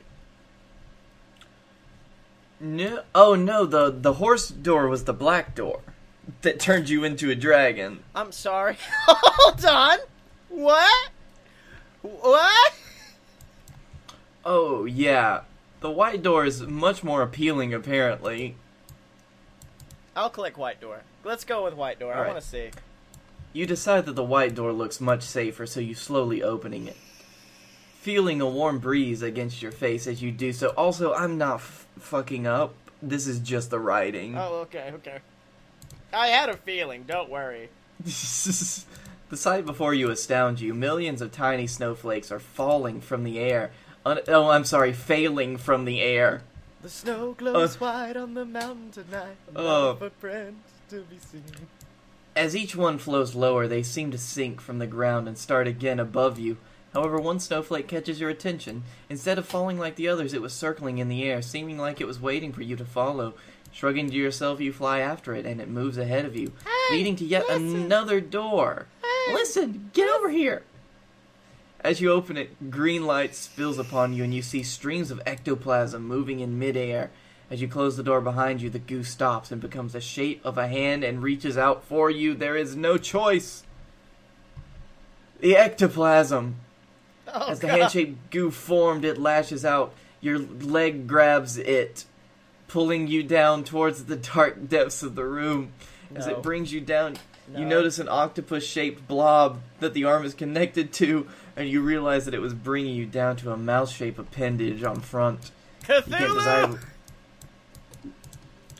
[2.59, 3.01] No.
[3.15, 5.81] Oh no, the the horse door was the black door
[6.41, 8.03] that turned you into a dragon.
[8.15, 8.77] I'm sorry.
[9.07, 9.97] Hold on.
[10.49, 11.09] What?
[12.01, 12.73] What?
[14.43, 15.41] Oh yeah,
[15.81, 18.55] the white door is much more appealing apparently.
[20.15, 21.01] I'll click white door.
[21.23, 22.11] Let's go with white door.
[22.13, 22.33] I Alright.
[22.33, 22.71] want to see.
[23.53, 26.97] You decide that the white door looks much safer, so you slowly opening it.
[27.99, 30.69] Feeling a warm breeze against your face as you do so.
[30.69, 32.73] Also, I'm not f- fucking up.
[33.01, 34.37] This is just the writing.
[34.37, 35.19] Oh, okay, okay.
[36.13, 37.03] I had a feeling.
[37.07, 37.69] Don't worry.
[38.03, 38.11] the
[39.37, 40.73] sight before you astounds you.
[40.73, 43.71] Millions of tiny snowflakes are falling from the air.
[44.05, 46.41] Un- oh, I'm sorry, failing from the air.
[46.81, 49.37] The snow glows Uh, white on the mountain tonight.
[49.55, 49.61] uh,
[49.99, 50.09] Not for
[50.89, 51.43] to be seen.
[52.35, 55.99] As each one flows lower, they seem to sink from the ground and start again
[55.99, 56.57] above you.
[56.93, 58.83] However, one snowflake catches your attention.
[59.09, 62.07] Instead of falling like the others, it was circling in the air, seeming like it
[62.07, 63.33] was waiting for you to follow.
[63.71, 66.51] Shrugging to yourself, you fly after it, and it moves ahead of you,
[66.91, 68.87] leading to yet another door.
[69.31, 70.63] Listen, get over here!
[71.79, 76.03] As you open it, green light spills upon you, and you see streams of ectoplasm
[76.03, 77.09] moving in midair.
[77.49, 80.57] As you close the door behind you, the goo stops and becomes the shape of
[80.57, 82.33] a hand and reaches out for you.
[82.33, 83.63] There is no choice.
[85.39, 86.55] The ectoplasm.
[87.27, 87.79] Oh, As the God.
[87.79, 89.93] hand-shaped goo formed, it lashes out.
[90.21, 92.05] Your leg grabs it,
[92.71, 95.73] pulling you down towards the dark depths of the room.
[96.15, 97.17] As it brings you down,
[97.53, 102.33] you notice an octopus-shaped blob that the arm is connected to, and you realize that
[102.33, 105.51] it was bringing you down to a mouse-shaped appendage on front.
[105.87, 106.79] You can't decide.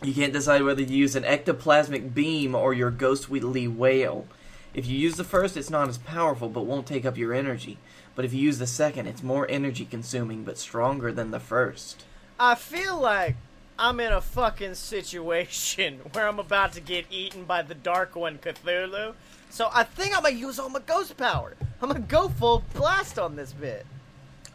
[0.03, 4.25] You can't decide whether to use an ectoplasmic beam or your ghostly wail.
[4.73, 7.77] If you use the first, it's not as powerful but won't take up your energy.
[8.15, 12.05] But if you use the second, it's more energy consuming but stronger than the first.
[12.39, 13.35] I feel like
[13.77, 18.37] I'm in a fucking situation where I'm about to get eaten by the Dark One
[18.37, 19.13] Cthulhu.
[19.49, 21.55] So I think I'm gonna use all my ghost power.
[21.81, 23.85] I'm gonna go full blast on this bit.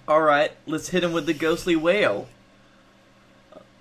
[0.08, 2.28] Alright, let's hit him with the ghostly wail.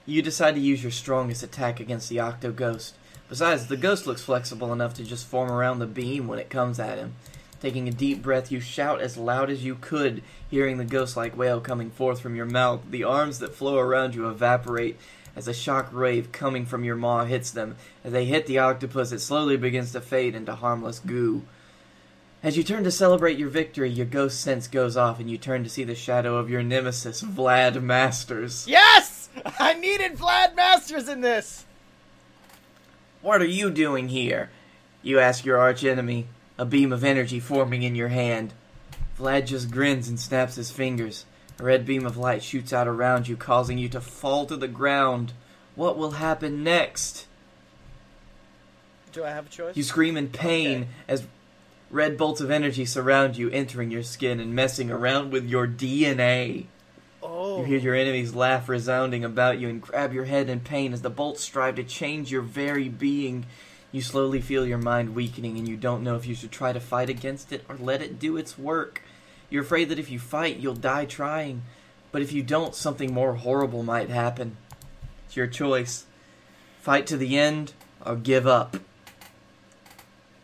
[0.05, 2.95] You decide to use your strongest attack against the Octo Ghost.
[3.29, 6.79] Besides, the ghost looks flexible enough to just form around the beam when it comes
[6.79, 7.15] at him.
[7.59, 11.35] Taking a deep breath, you shout as loud as you could, hearing the ghost like
[11.35, 12.81] wail coming forth from your mouth.
[12.89, 14.99] The arms that flow around you evaporate
[15.35, 17.75] as a shock wave coming from your maw hits them.
[18.03, 21.43] As they hit the octopus, it slowly begins to fade into harmless goo.
[22.41, 25.63] As you turn to celebrate your victory, your ghost sense goes off and you turn
[25.63, 28.67] to see the shadow of your nemesis, Vlad Masters.
[28.67, 29.29] Yes!
[29.59, 31.65] I needed Vlad Masters in this!
[33.21, 34.51] What are you doing here?
[35.01, 36.27] You ask your archenemy,
[36.57, 38.53] a beam of energy forming in your hand.
[39.17, 41.25] Vlad just grins and snaps his fingers.
[41.59, 44.67] A red beam of light shoots out around you, causing you to fall to the
[44.67, 45.33] ground.
[45.75, 47.27] What will happen next?
[49.13, 49.77] Do I have a choice?
[49.77, 50.87] You scream in pain Okay.
[51.07, 51.27] as
[51.89, 56.65] red bolts of energy surround you, entering your skin and messing around with your DNA.
[57.23, 57.59] oh.
[57.59, 57.83] You hear oh.
[57.83, 61.41] your enemies laugh resounding about you and grab your head in pain as the bolts
[61.43, 63.45] strive to change your very being.
[63.93, 66.81] You slowly feel your mind weakening and you don't know if you should try to
[66.81, 69.01] fight against it or let it do its work.
[69.49, 71.63] You're afraid that if you fight, you'll die trying.
[72.11, 74.57] But if you don't, something more horrible might happen.
[75.25, 76.05] It's your choice.
[76.81, 77.73] Fight to the end
[78.05, 78.77] or give up.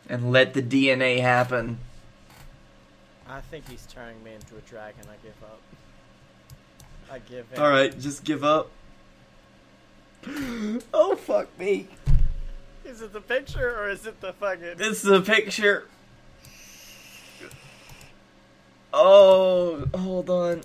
[0.09, 1.79] And let the DNA happen.
[3.29, 5.05] I think he's turning me into a dragon.
[5.09, 5.61] I give up.
[7.09, 7.61] I give in.
[7.61, 8.69] Alright, just give up.
[10.93, 11.87] oh, fuck me.
[12.83, 14.75] Is it the picture or is it the fucking.
[14.79, 15.87] It's the picture.
[18.93, 20.61] Oh, hold on.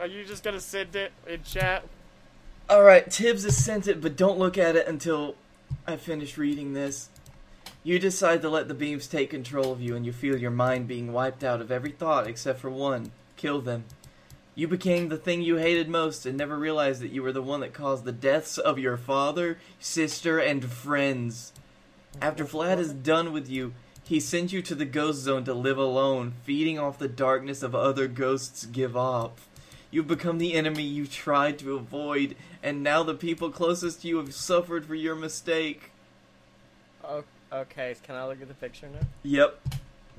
[0.00, 1.84] Are you just gonna send it in chat?
[2.68, 5.36] Alright, Tibbs has sent it, but don't look at it until
[5.86, 7.08] I finish reading this.
[7.84, 10.88] You decide to let the beams take control of you, and you feel your mind
[10.88, 13.84] being wiped out of every thought except for one kill them.
[14.56, 17.60] You became the thing you hated most and never realized that you were the one
[17.60, 21.52] that caused the deaths of your father, sister, and friends.
[22.20, 23.74] After Vlad is done with you,
[24.06, 27.74] he sends you to the ghost zone to live alone, feeding off the darkness of
[27.74, 29.38] other ghosts give up.
[29.90, 34.18] You've become the enemy you tried to avoid, and now the people closest to you
[34.18, 35.90] have suffered for your mistake.
[37.52, 39.06] Okay, can I look at the picture now?
[39.22, 39.60] Yep.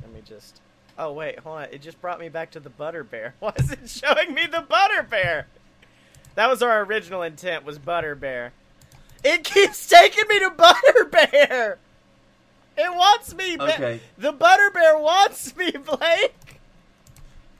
[0.01, 0.59] Let me just.
[0.97, 1.67] Oh wait, hold on.
[1.71, 3.35] It just brought me back to the butter bear.
[3.39, 5.47] Why is it showing me the butter bear?
[6.35, 7.65] That was our original intent.
[7.65, 8.53] Was butter bear.
[9.23, 11.77] It keeps taking me to butter bear.
[12.77, 13.57] It wants me.
[13.57, 13.99] Ba- Okay.
[14.17, 16.35] The butter bear wants me, Blake.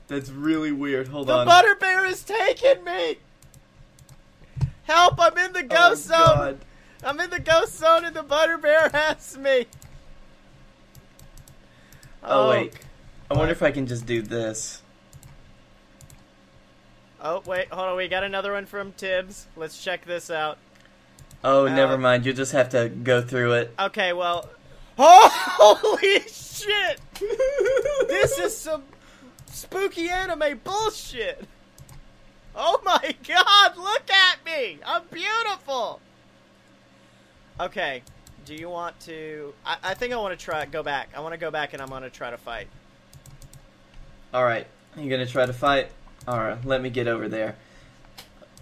[0.06, 1.08] That's really weird.
[1.08, 1.46] Hold The on.
[1.46, 3.18] The butter bear is taking me.
[4.84, 5.20] Help!
[5.20, 6.16] I'm in the Oh, ghost zone.
[6.18, 6.58] God.
[7.04, 9.66] I'm in the ghost zone, and the butter bear has me.
[12.22, 12.74] Oh, wait.
[13.30, 14.82] I wonder if I can just do this.
[17.20, 17.96] Oh wait, hold on.
[17.96, 19.48] We got another one from Tibbs.
[19.56, 20.56] Let's check this out.
[21.42, 22.24] Oh, Uh, never mind.
[22.24, 23.74] You just have to go through it.
[23.78, 24.48] Okay, well.
[24.98, 27.00] Holy shit!
[28.08, 28.82] this is some
[29.46, 31.44] spooky anime bullshit.
[32.56, 34.78] Oh my god, look at me!
[34.84, 36.00] I'm beautiful!
[37.60, 38.02] Okay,
[38.44, 39.54] do you want to.
[39.64, 40.64] I, I think I want to try.
[40.66, 41.10] Go back.
[41.16, 42.68] I want to go back and I'm going to try to fight.
[44.32, 45.90] All right, you're gonna try to fight?
[46.26, 47.56] All right, let me get over there.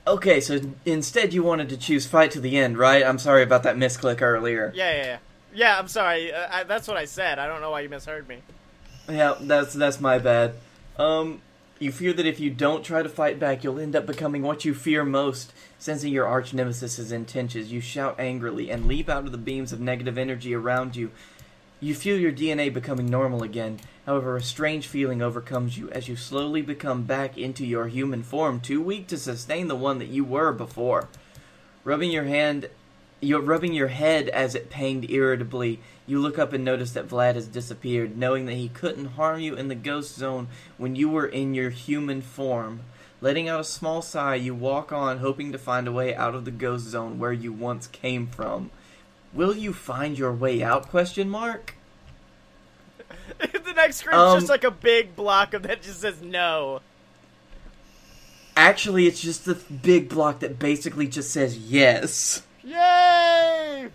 [0.06, 3.04] Okay, so instead you wanted to choose fight to the end, right?
[3.04, 4.72] I'm sorry about that misclick earlier.
[4.76, 5.18] Yeah, yeah, yeah.
[5.56, 6.34] Yeah, I'm sorry.
[6.34, 7.38] Uh, I, that's what I said.
[7.38, 8.42] I don't know why you misheard me.
[9.08, 10.54] Yeah, that's that's my bad.
[10.98, 11.40] Um,
[11.78, 14.66] you fear that if you don't try to fight back, you'll end up becoming what
[14.66, 15.54] you fear most.
[15.78, 19.80] Sensing your arch nemesis's intentions, you shout angrily and leap out of the beams of
[19.80, 21.10] negative energy around you.
[21.80, 23.80] You feel your DNA becoming normal again.
[24.04, 28.60] However, a strange feeling overcomes you as you slowly become back into your human form,
[28.60, 31.08] too weak to sustain the one that you were before.
[31.82, 32.68] Rubbing your hand
[33.20, 35.80] you're rubbing your head as it pained irritably.
[36.06, 39.54] You look up and notice that Vlad has disappeared, knowing that he couldn't harm you
[39.54, 42.80] in the ghost zone when you were in your human form.
[43.20, 46.44] Letting out a small sigh, you walk on, hoping to find a way out of
[46.44, 48.70] the ghost zone where you once came from.
[49.32, 50.88] Will you find your way out?
[50.88, 51.74] Question mark.
[53.38, 56.80] the next screen's Um, just like a big block of that just says no.
[58.56, 62.42] Actually, it's just the big block that basically just says yes.
[62.66, 63.88] Yay!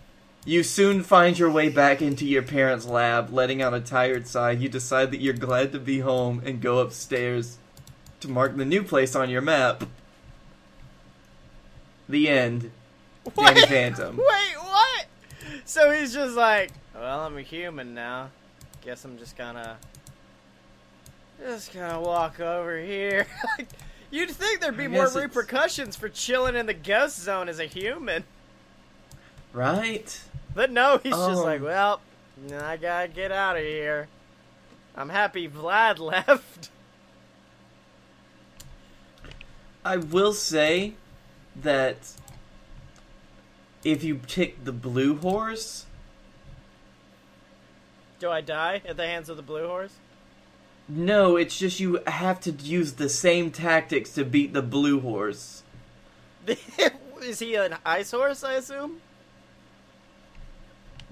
[0.46, 4.52] You soon find your way back into your parents' lab, letting out a tired sigh.
[4.52, 7.58] You decide that you're glad to be home and go upstairs
[8.20, 9.84] to mark the new place on your map.
[12.08, 12.70] The end.
[13.36, 14.16] Danny Wait, Phantom.
[14.16, 15.06] Wait, what?
[15.64, 18.30] So he's just like, well, I'm a human now.
[18.80, 19.76] Guess I'm just gonna,
[21.44, 23.26] just gonna walk over here.
[24.10, 27.66] You'd think there'd be more it's- repercussions for chilling in the ghost zone as a
[27.66, 28.24] human,
[29.52, 30.20] Right?
[30.54, 31.42] but no, he's just Oh.
[31.44, 32.00] like, well,
[32.52, 34.08] I gotta get out of here.
[34.96, 36.70] I'm happy Vlad left.
[39.84, 40.94] I will say
[41.56, 42.12] that
[43.84, 45.86] if you pick the blue horse,
[48.20, 49.94] Do I die at the hands of the blue horse?
[50.88, 55.62] no, it's just you have to use the same tactics to beat the blue horse.
[57.22, 58.42] Is he an ice horse?
[58.44, 59.00] I assume.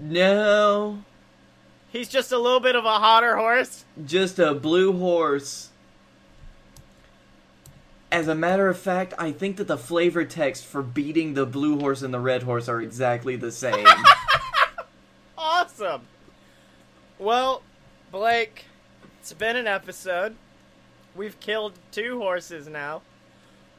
[0.02, 1.02] No,
[1.90, 3.84] He's just a little bit of a hotter horse.
[4.06, 5.68] just a blue horse.
[8.12, 11.78] As a matter of fact, I think that the flavor text for beating the blue
[11.78, 13.86] horse and the red horse are exactly the same.
[15.42, 16.02] Awesome.
[17.18, 17.62] Well,
[18.12, 18.64] Blake,
[19.20, 20.36] it's been an episode.
[21.16, 23.02] We've killed two horses now.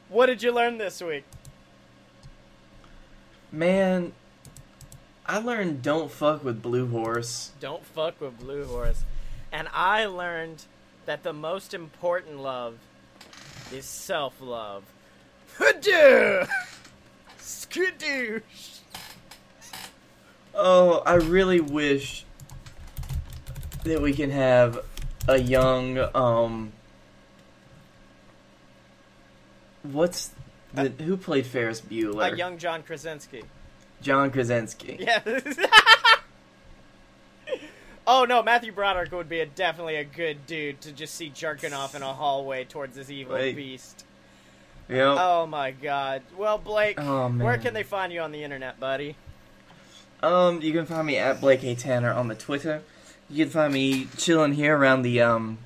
[0.08, 1.24] What did you learn this week?
[3.50, 4.12] Man,
[5.26, 7.52] I learned don't fuck with blue horse.
[7.60, 9.04] Don't fuck with blue horse.
[9.52, 10.64] And I learned
[11.06, 12.78] that the most important love
[13.72, 14.84] is self-love.
[15.58, 16.48] Hadoo!
[17.38, 18.80] Skadoosh!
[20.54, 22.24] Oh, I really wish
[23.84, 24.84] that we can have
[25.28, 26.72] a young um
[29.82, 30.30] what's
[30.74, 32.32] the who played Ferris Bueller?
[32.32, 33.44] A young John Krasinski.
[34.02, 34.98] John Krasinski.
[35.00, 35.20] Yeah.
[38.06, 41.72] oh no, Matthew Broderick would be a, definitely a good dude to just see jerking
[41.72, 44.04] off in a hallway towards this evil beast.
[44.88, 45.16] Yep.
[45.18, 46.22] Oh my god.
[46.36, 49.16] Well, Blake, Oh, where can they find you on the internet, buddy?
[50.22, 51.74] Um, you can find me at Blake A.
[51.74, 52.82] Tanner on the Twitter.
[53.30, 55.58] You can find me chilling here around the um,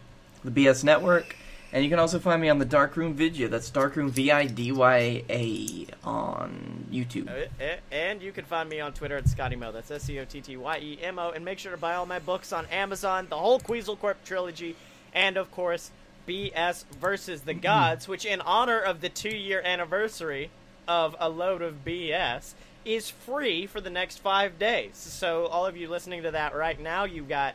[0.45, 1.37] the BS network,
[1.76, 3.48] and you can also find me on the Darkroom Vidya.
[3.48, 7.28] That's Darkroom V I D Y A on YouTube.
[7.28, 9.74] Uh, uh, And you can find me on Twitter at Scottyemo.
[9.74, 11.32] That's S C O T T Y E M O.
[11.32, 14.74] And make sure to buy all my books on Amazon, the whole Queasel Corp trilogy,
[15.12, 15.90] and of course,
[16.26, 20.48] BS versus the Gods, which in honor of the two year anniversary
[20.88, 22.54] of A Load of BS
[22.86, 24.96] is free for the next five days.
[24.96, 27.54] So all of you listening to that right now, you've got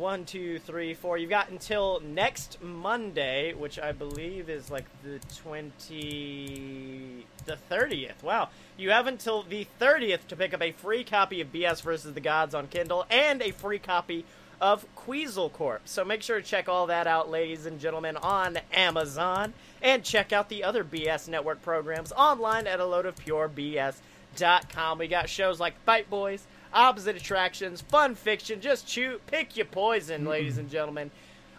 [0.00, 1.18] one, two, three, four.
[1.18, 8.24] You've got until next Monday, which I believe is like the twenty, the thirtieth.
[8.24, 8.48] Wow,
[8.78, 12.20] you have until the thirtieth to pick up a free copy of BS versus the
[12.20, 14.24] Gods on Kindle and a free copy
[14.58, 15.82] of Queasel Corp.
[15.84, 20.32] So make sure to check all that out, ladies and gentlemen, on Amazon, and check
[20.32, 24.98] out the other BS Network programs online at a load of pure BS.com.
[24.98, 28.60] We got shows like Fight Boys, Opposite Attractions, Fun Fiction.
[28.60, 31.10] Just chew, pick your poison, ladies and gentlemen,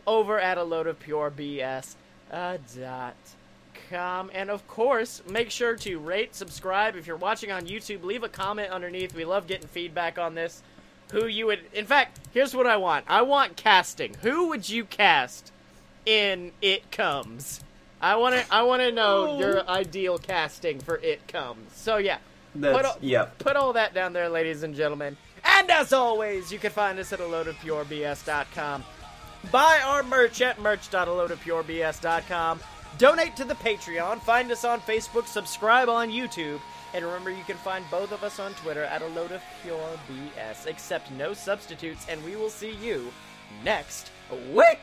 [0.08, 1.96] over at a load of pure BS.
[2.32, 3.16] Uh, dot
[3.90, 4.32] com.
[4.34, 6.96] And of course, make sure to rate, subscribe.
[6.96, 9.14] If you're watching on YouTube, leave a comment underneath.
[9.14, 10.64] We love getting feedback on this.
[11.12, 13.04] Who you would, in fact, here's what I want.
[13.10, 14.14] I want casting.
[14.22, 15.52] Who would you cast
[16.06, 17.60] in It Comes?
[18.02, 18.46] I want to.
[18.50, 21.74] I want to know your ideal casting for It Comes.
[21.76, 22.20] So yeah,
[22.56, 23.38] That's put all, yep.
[23.40, 25.18] put all that down there, ladies and gentlemen.
[25.44, 28.84] And as always, you can find us at a load of loadofpurebs.com.
[29.52, 32.60] Buy our merch at merch.aloadofpurebs.com.
[32.98, 34.22] Donate to the Patreon.
[34.22, 35.26] Find us on Facebook.
[35.26, 36.60] Subscribe on YouTube.
[36.94, 39.98] And remember, you can find both of us on Twitter at a load of pure
[40.10, 40.68] BS.
[40.68, 43.12] Accept no substitutes, and we will see you
[43.64, 44.12] next
[44.54, 44.80] week.